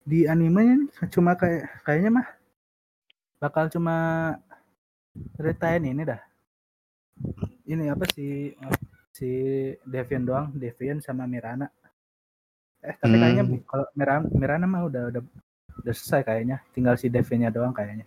di 0.08 0.24
animenya 0.24 0.88
cuma 1.12 1.36
kayak 1.36 1.84
kayaknya 1.84 2.16
mah 2.16 2.26
bakal 3.40 3.72
cuma 3.72 3.96
ceritain 5.34 5.82
ini 5.82 6.04
dah. 6.04 6.20
Ini 7.64 7.90
apa 7.90 8.04
sih 8.12 8.52
si 9.16 9.30
Devian 9.82 10.22
doang 10.28 10.52
Devian 10.52 11.00
sama 11.00 11.24
Mirana. 11.24 11.66
Eh 12.84 12.94
tapi 13.00 13.16
Hmm. 13.16 13.22
kayaknya 13.24 13.44
kalau 13.64 13.86
Mirana 13.96 14.24
Mirana 14.28 14.66
mah 14.68 14.82
udah 14.86 15.02
udah 15.10 15.22
udah 15.80 15.94
selesai 15.96 16.22
kayaknya. 16.28 16.60
Tinggal 16.76 16.94
si 17.00 17.08
Deviannya 17.08 17.50
doang 17.50 17.72
kayaknya. 17.72 18.04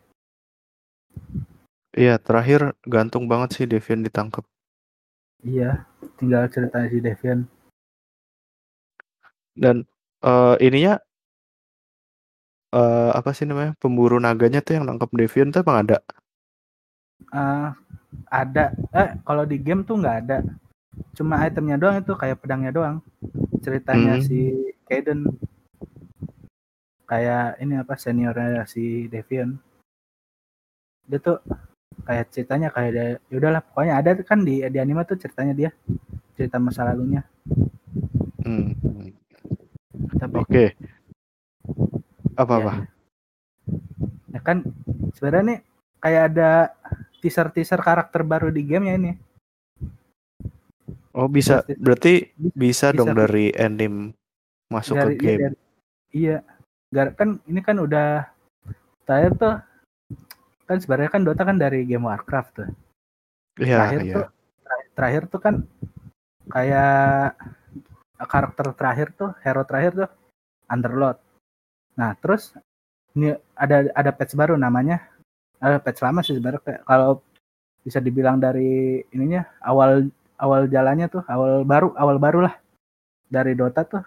Iya, 1.93 2.17
terakhir 2.17 2.73
gantung 2.89 3.29
banget 3.29 3.49
sih 3.53 3.65
Devian 3.69 4.01
ditangkap. 4.05 4.45
iya 5.43 5.83
tinggal 6.15 6.47
ceritanya 6.47 6.87
si 6.89 6.99
Devian. 7.03 7.45
Dan 9.53 9.85
eh 10.23 10.55
ininya 10.63 10.97
eh 12.73 13.11
apa 13.13 13.29
sih 13.37 13.45
namanya? 13.45 13.77
Pemburu 13.77 14.17
naganya 14.17 14.59
tuh 14.65 14.73
yang 14.81 14.85
nangkap 14.89 15.13
Devian 15.13 15.53
tuh 15.53 15.61
emang 15.61 15.85
ada. 15.85 15.97
Ah, 17.29 17.77
ada 18.29 18.73
eh 18.93 19.09
kalau 19.23 19.45
di 19.45 19.57
game 19.61 19.85
tuh 19.85 19.97
nggak 20.01 20.17
ada 20.25 20.37
cuma 21.17 21.41
itemnya 21.41 21.77
doang 21.81 21.97
itu 21.97 22.13
kayak 22.13 22.37
pedangnya 22.41 22.69
doang 22.69 23.01
ceritanya 23.65 24.21
Hmm. 24.21 24.25
si 24.25 24.53
Kaiden 24.85 25.25
kayak 27.09 27.57
ini 27.61 27.81
apa 27.81 27.97
seniornya 27.97 28.65
si 28.69 29.09
Devian 29.09 29.57
dia 31.09 31.17
tuh 31.17 31.41
kayak 32.05 32.29
ceritanya 32.29 32.69
kayak 32.69 32.91
dia 32.93 33.05
ya 33.29 33.35
udahlah 33.41 33.61
pokoknya 33.65 33.93
ada 33.97 34.09
kan 34.21 34.45
di 34.45 34.61
di 34.69 34.77
anime 34.77 35.01
tuh 35.05 35.17
ceritanya 35.17 35.53
dia 35.57 35.69
cerita 36.37 36.61
masa 36.61 36.85
lalunya 36.85 37.25
Hmm. 38.43 38.75
tapi 40.19 40.35
Oke. 40.37 40.65
Apa 42.33 42.53
ya, 42.53 42.61
apa? 42.61 42.73
ya 44.33 44.39
kan 44.41 44.57
sebenarnya 45.13 45.43
nih 45.45 45.59
kayak 46.03 46.23
ada 46.33 46.51
teaser 47.23 47.47
teaser 47.53 47.79
karakter 47.79 48.25
baru 48.25 48.51
di 48.51 48.61
gamenya 48.65 48.95
ini. 48.99 49.11
Oh 51.13 51.29
bisa, 51.29 51.61
berarti 51.77 52.33
bisa 52.33 52.89
bisa 52.89 52.97
dong 52.97 53.13
dari 53.13 53.53
anime 53.53 54.17
masuk 54.73 54.97
dari, 54.97 55.13
ke 55.13 55.21
game. 55.21 55.29
iya, 55.29 55.37
dari- 55.45 55.61
iya. 56.11 56.37
Gar- 56.93 57.13
kan 57.13 57.37
ini 57.45 57.61
kan 57.61 57.77
udah 57.77 58.25
terakhir 59.05 59.31
tuh 59.37 59.55
kan 60.65 60.77
sebenarnya 60.81 61.11
kan 61.13 61.21
Dota 61.21 61.45
kan 61.45 61.57
dari 61.61 61.85
game 61.85 62.09
Warcraft 62.09 62.51
tuh. 62.57 62.69
Iya, 63.61 63.77
terakhir 63.77 64.01
iya. 64.01 64.13
tuh 64.13 64.25
terakhir, 64.65 64.89
terakhir 64.97 65.23
tuh 65.29 65.41
kan 65.41 65.55
kayak 66.49 67.37
karakter 68.25 68.65
terakhir 68.73 69.07
tuh 69.13 69.29
hero 69.45 69.63
terakhir 69.69 69.91
tuh 70.05 70.09
Underlord 70.67 71.21
nah 71.93 72.17
terus 72.17 72.53
ini 73.13 73.37
ada 73.53 73.89
ada 73.93 74.11
patch 74.11 74.33
baru 74.33 74.57
namanya 74.57 75.05
ada 75.61 75.77
patch 75.77 76.01
lama 76.01 76.25
sih 76.25 76.35
sebenarnya 76.35 76.81
kalau 76.83 77.21
bisa 77.83 77.99
dibilang 77.99 78.39
dari 78.39 79.03
ininya 79.11 79.43
awal 79.61 80.07
awal 80.39 80.65
jalannya 80.67 81.07
tuh 81.11 81.23
awal 81.27 81.67
baru 81.67 81.91
awal 81.99 82.17
baru 82.17 82.39
lah 82.47 82.55
dari 83.27 83.53
Dota 83.57 83.83
tuh 83.83 84.03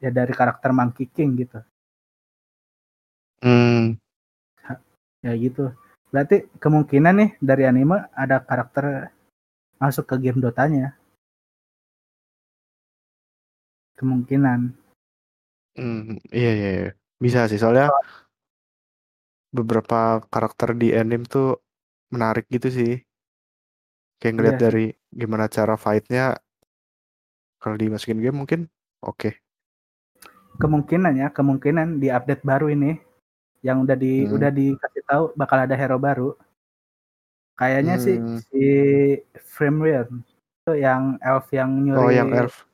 ya 0.00 0.08
dari 0.08 0.32
karakter 0.32 0.72
Monkey 0.72 1.06
King 1.12 1.30
gitu. 1.44 1.60
Hmm. 3.44 4.00
Ya 5.20 5.32
gitu. 5.36 5.72
Berarti 6.08 6.48
kemungkinan 6.58 7.14
nih 7.20 7.30
dari 7.38 7.68
anime 7.68 8.08
ada 8.16 8.40
karakter 8.40 9.12
masuk 9.76 10.08
ke 10.08 10.16
game 10.16 10.40
Dotanya. 10.40 10.96
Kemungkinan. 14.00 14.72
Hmm, 15.76 16.16
iya 16.32 16.50
iya 16.56 16.70
iya. 16.72 16.90
Bisa 17.20 17.44
sih 17.52 17.60
soalnya 17.60 17.92
beberapa 19.52 20.24
karakter 20.32 20.72
di 20.72 20.96
anime 20.96 21.28
tuh 21.28 21.60
menarik 22.08 22.48
gitu 22.48 22.72
sih. 22.72 22.92
Kayak 24.16 24.34
ngeliat 24.36 24.56
Iya 24.56 24.64
dari 24.64 24.86
gimana 25.12 25.44
cara 25.52 25.76
fight-nya 25.76 26.40
kalau 27.60 27.76
dimasukin 27.76 28.24
game 28.24 28.40
mungkin 28.40 28.60
oke. 29.04 29.36
Kemungkinan 30.60 31.12
ya, 31.16 31.28
kemungkinan 31.32 32.00
di 32.00 32.08
update 32.12 32.44
baru 32.44 32.72
ini 32.72 32.96
yang 33.60 33.84
udah 33.84 33.96
di 33.96 34.24
Hmm. 34.24 34.40
udah 34.40 34.50
dikasih 34.52 35.02
tahu 35.04 35.24
bakal 35.36 35.58
ada 35.64 35.76
hero 35.76 36.00
baru. 36.00 36.32
Kayaknya 37.60 37.94
sih 38.00 38.16
Hmm. 38.16 38.40
si 38.48 38.64
Frameware 39.36 40.08
itu 40.64 40.72
yang 40.80 41.20
elf 41.20 41.48
yang 41.52 41.68
nyuri 41.84 42.00
Oh, 42.00 42.08
yang 42.12 42.32
elf. 42.32 42.64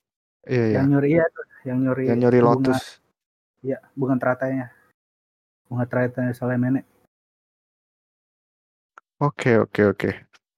Iya 0.47 0.65
iya. 0.71 0.75
yang 0.79 0.87
nyuri 0.95 1.09
iya 1.19 1.25
tuh, 1.35 1.47
yang 1.67 1.79
nyuri 1.83 2.05
Yang 2.07 2.19
nyuri 2.23 2.39
bunga 2.39 2.51
lotus. 2.71 2.83
Iya, 3.63 3.79
bunga 3.97 4.17
teratanya. 4.19 4.73
Bunga 5.69 5.85
teratanya 5.89 6.33
Solemene. 6.33 6.83
Oke 9.23 9.57
oke 9.57 9.83
oke. 9.97 10.11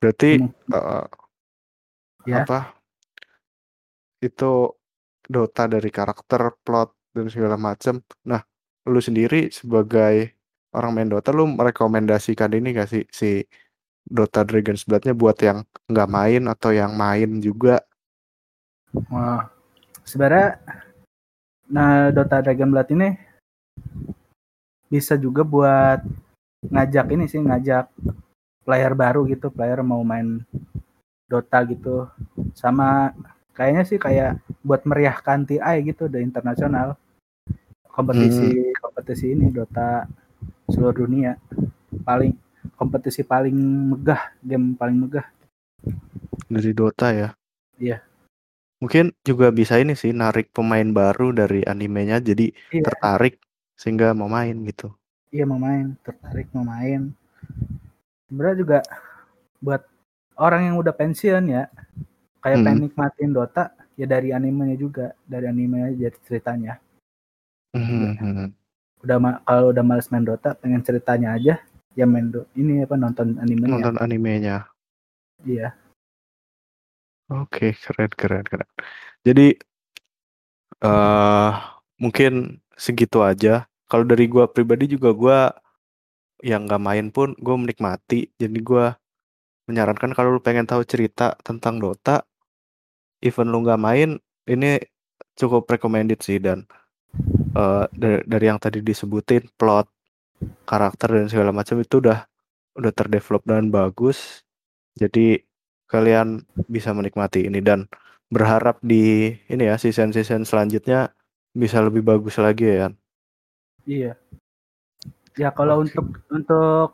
Berarti 0.02 0.42
eh, 0.42 1.06
Ya. 2.26 2.44
apa? 2.44 2.76
Itu 4.20 4.76
Dota 5.24 5.64
dari 5.68 5.88
karakter, 5.92 6.56
plot 6.64 7.12
dan 7.12 7.28
segala 7.32 7.56
macam. 7.56 8.00
Nah, 8.24 8.40
lu 8.88 9.00
sendiri 9.00 9.52
sebagai 9.52 10.36
orang 10.72 10.92
main 10.92 11.08
Dota 11.08 11.32
lu 11.32 11.48
merekomendasikan 11.48 12.52
ini 12.56 12.76
gak 12.76 12.90
sih 12.90 13.04
si 13.08 13.44
Dota 14.08 14.40
Dragon's 14.44 14.88
Blood-nya 14.88 15.12
buat 15.12 15.36
yang 15.44 15.68
nggak 15.84 16.08
main 16.08 16.42
atau 16.48 16.72
yang 16.72 16.96
main 16.96 17.44
juga? 17.44 17.84
Wah. 19.12 19.52
Sebenarnya 20.08 20.56
nah 21.68 22.08
Dota 22.08 22.40
Dragon 22.40 22.72
Blood 22.72 22.90
ini 22.96 23.08
bisa 24.88 25.20
juga 25.20 25.44
buat 25.44 26.00
ngajak 26.64 27.06
ini 27.12 27.24
sih 27.28 27.38
ngajak 27.44 27.92
player 28.64 28.92
baru 28.92 29.24
gitu, 29.28 29.52
player 29.52 29.80
mau 29.84 30.00
main 30.04 30.44
Dota 31.28 31.64
gitu. 31.68 32.08
Sama 32.56 33.12
kayaknya 33.52 33.84
sih 33.84 34.00
kayak 34.00 34.40
buat 34.64 34.84
meriahkan 34.88 35.44
TI 35.44 35.76
gitu 35.88 36.08
di 36.08 36.24
internasional. 36.24 36.96
Kompetisi 37.88 38.72
kompetisi 38.80 39.32
ini 39.36 39.52
Dota 39.52 40.08
seluruh 40.68 41.04
dunia. 41.04 41.36
Paling 42.04 42.32
kompetisi 42.76 43.24
paling 43.24 43.56
megah, 43.92 44.32
game 44.40 44.72
paling 44.76 44.96
megah. 44.96 45.26
dari 46.48 46.72
Dota 46.72 47.12
ya. 47.12 47.28
Iya. 47.76 48.07
Mungkin 48.78 49.10
juga 49.26 49.50
bisa 49.50 49.74
ini 49.82 49.98
sih 49.98 50.14
narik 50.14 50.54
pemain 50.54 50.86
baru 50.86 51.34
dari 51.34 51.66
animenya 51.66 52.22
jadi 52.22 52.54
Iya. 52.70 52.86
tertarik 52.86 53.42
sehingga 53.74 54.14
mau 54.14 54.30
main 54.30 54.54
gitu. 54.66 54.94
Iya 55.34 55.44
mau 55.44 55.58
main, 55.58 55.98
tertarik 56.06 56.46
mau 56.54 56.62
main. 56.62 57.10
Sebenarnya 58.30 58.56
juga 58.56 58.78
buat 59.58 59.82
orang 60.38 60.70
yang 60.72 60.76
udah 60.78 60.94
pensiun 60.94 61.44
ya, 61.50 61.66
kayak 62.40 62.56
Hmm. 62.62 62.64
pengen 62.64 62.80
nikmatin 62.86 63.30
Dota 63.34 63.74
ya 63.98 64.06
dari 64.06 64.30
animenya 64.30 64.78
juga, 64.78 65.10
dari 65.26 65.50
animenya 65.50 65.90
jadi 65.98 66.18
ceritanya. 66.22 66.78
Mhm. 67.74 68.54
Udah 69.02 69.18
ma- 69.18 69.40
kalau 69.42 69.74
udah 69.74 69.82
males 69.82 70.06
main 70.08 70.22
Dota, 70.22 70.54
pengen 70.54 70.86
ceritanya 70.86 71.34
aja, 71.34 71.58
ya 71.98 72.06
main 72.06 72.30
do 72.30 72.46
ini 72.54 72.86
apa 72.86 72.94
nonton 72.94 73.42
animenya. 73.42 73.74
Nonton 73.74 73.98
animenya. 73.98 74.70
Iya. 75.42 75.74
Oke, 77.30 77.76
keren 77.84 78.08
keren 78.16 78.44
keren. 78.48 78.68
Jadi 79.26 79.42
eh 80.84 81.52
mungkin 81.98 82.62
segitu 82.78 83.18
aja. 83.26 83.66
Kalau 83.90 84.04
dari 84.06 84.28
gua 84.30 84.46
pribadi 84.50 84.84
juga 84.94 85.10
gua 85.16 85.38
yang 86.44 86.66
nggak 86.68 86.82
main 86.82 87.06
pun 87.14 87.34
gue 87.38 87.56
menikmati. 87.58 88.20
Jadi 88.38 88.58
gua 88.62 88.94
menyarankan 89.70 90.12
kalau 90.16 90.36
lu 90.38 90.42
pengen 90.44 90.66
tahu 90.68 90.82
cerita 90.86 91.34
tentang 91.44 91.78
Dota, 91.82 92.24
even 93.24 93.50
lu 93.52 93.64
nggak 93.64 93.80
main, 93.80 94.18
ini 94.50 94.80
cukup 95.38 95.68
recommended 95.70 96.20
sih 96.22 96.38
dan 96.42 96.64
eh 97.56 97.84
dari, 97.94 98.20
dari 98.26 98.44
yang 98.50 98.60
tadi 98.62 98.80
disebutin 98.84 99.48
plot, 99.58 99.88
karakter 100.68 101.08
dan 101.22 101.26
segala 101.32 101.52
macam 101.54 101.78
itu 101.82 102.00
udah 102.02 102.24
udah 102.78 102.92
terdevelop 102.94 103.42
dan 103.48 103.70
bagus. 103.72 104.42
Jadi 104.98 105.40
kalian 105.88 106.44
bisa 106.68 106.92
menikmati 106.92 107.48
ini 107.48 107.64
dan 107.64 107.88
berharap 108.28 108.76
di 108.84 109.32
ini 109.48 109.64
ya 109.64 109.80
season-season 109.80 110.44
selanjutnya 110.44 111.16
bisa 111.56 111.80
lebih 111.80 112.04
bagus 112.04 112.36
lagi 112.36 112.68
ya. 112.68 112.76
Yan. 112.86 112.92
Iya. 113.88 114.12
Ya 115.40 115.48
kalau 115.50 115.80
Oke. 115.80 115.96
untuk 115.96 116.06
untuk 116.28 116.88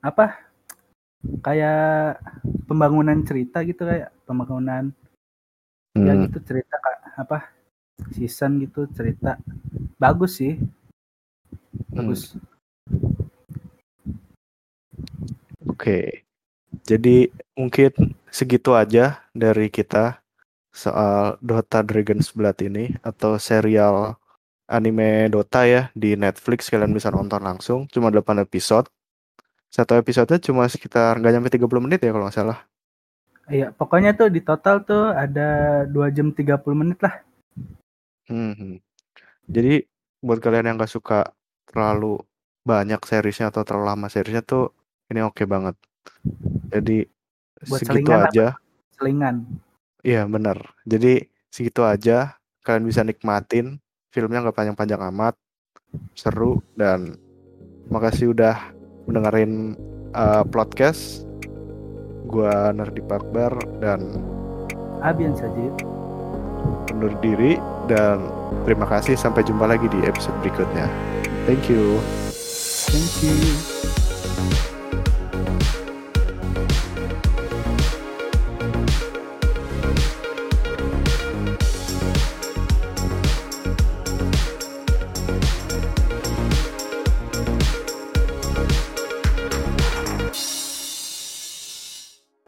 apa? 0.00 0.38
Kayak 1.44 2.22
pembangunan 2.64 3.20
cerita 3.26 3.60
gitu 3.66 3.84
kayak 3.84 4.08
pembangunan 4.24 4.94
ya 5.98 6.14
Hmm, 6.14 6.22
gitu 6.24 6.38
cerita 6.46 6.78
kak 6.78 6.96
apa 7.18 7.38
season 8.14 8.62
gitu 8.62 8.86
cerita 8.94 9.36
bagus 9.98 10.38
sih 10.38 10.54
hmm. 10.56 11.96
bagus 11.98 12.38
Oke. 15.68 16.24
Jadi 16.86 17.30
mungkin 17.58 18.14
segitu 18.30 18.74
aja 18.78 19.26
dari 19.34 19.68
kita 19.70 20.22
soal 20.70 21.34
Dota 21.42 21.82
Dragon's 21.82 22.30
Blood 22.30 22.62
ini 22.62 22.94
atau 23.02 23.36
serial 23.42 24.14
anime 24.70 25.26
Dota 25.34 25.66
ya 25.66 25.90
di 25.98 26.14
Netflix 26.14 26.70
kalian 26.70 26.94
bisa 26.94 27.10
nonton 27.10 27.42
langsung 27.42 27.90
cuma 27.90 28.08
8 28.14 28.38
episode. 28.46 28.86
Satu 29.70 29.98
episodenya 29.98 30.42
cuma 30.42 30.66
sekitar 30.66 31.18
nggak 31.18 31.32
nyampe 31.34 31.50
30 31.50 31.84
menit 31.84 32.00
ya 32.02 32.10
kalau 32.14 32.26
nggak 32.26 32.38
salah. 32.38 32.58
iya 33.50 33.74
pokoknya 33.74 34.14
tuh 34.14 34.30
di 34.30 34.38
total 34.46 34.86
tuh 34.86 35.10
ada 35.10 35.82
2 35.90 36.14
jam 36.14 36.30
30 36.30 36.54
menit 36.70 37.02
lah 37.02 37.18
Hmm. 38.30 38.78
Jadi 39.50 39.82
buat 40.22 40.38
kalian 40.38 40.70
yang 40.70 40.76
nggak 40.78 40.94
suka 40.94 41.34
terlalu 41.66 42.22
banyak 42.62 43.02
seriesnya 43.02 43.50
atau 43.50 43.66
terlalu 43.66 43.86
lama 43.90 44.06
seriesnya 44.06 44.46
tuh 44.46 44.70
ini 45.10 45.26
oke 45.26 45.42
banget. 45.50 45.74
Jadi 46.70 47.04
Buat 47.66 47.80
segitu 47.84 47.92
selingan 47.92 48.20
apa? 48.20 48.28
aja. 48.32 48.46
selingan 48.96 49.36
Iya 50.00 50.22
bener. 50.24 50.58
Jadi 50.88 51.28
segitu 51.52 51.84
aja. 51.84 52.36
Kalian 52.60 52.84
bisa 52.88 53.00
nikmatin 53.04 53.80
filmnya 54.12 54.44
nggak 54.44 54.56
panjang-panjang 54.56 55.00
amat, 55.12 55.34
seru 56.12 56.60
dan 56.76 57.16
makasih 57.88 58.36
udah 58.36 58.56
mendengarin 59.08 59.76
uh, 60.12 60.44
podcast. 60.44 61.24
Gua 62.30 62.70
Nerdi 62.70 63.02
Akbar 63.10 63.58
dan 63.82 64.22
Abian 65.02 65.34
saja 65.34 65.72
undur 66.92 67.16
diri 67.24 67.56
dan 67.88 68.28
terima 68.68 68.84
kasih 68.84 69.16
sampai 69.16 69.42
jumpa 69.42 69.64
lagi 69.64 69.88
di 69.88 69.98
episode 70.04 70.36
berikutnya. 70.44 70.86
Thank 71.48 71.72
you. 71.72 71.98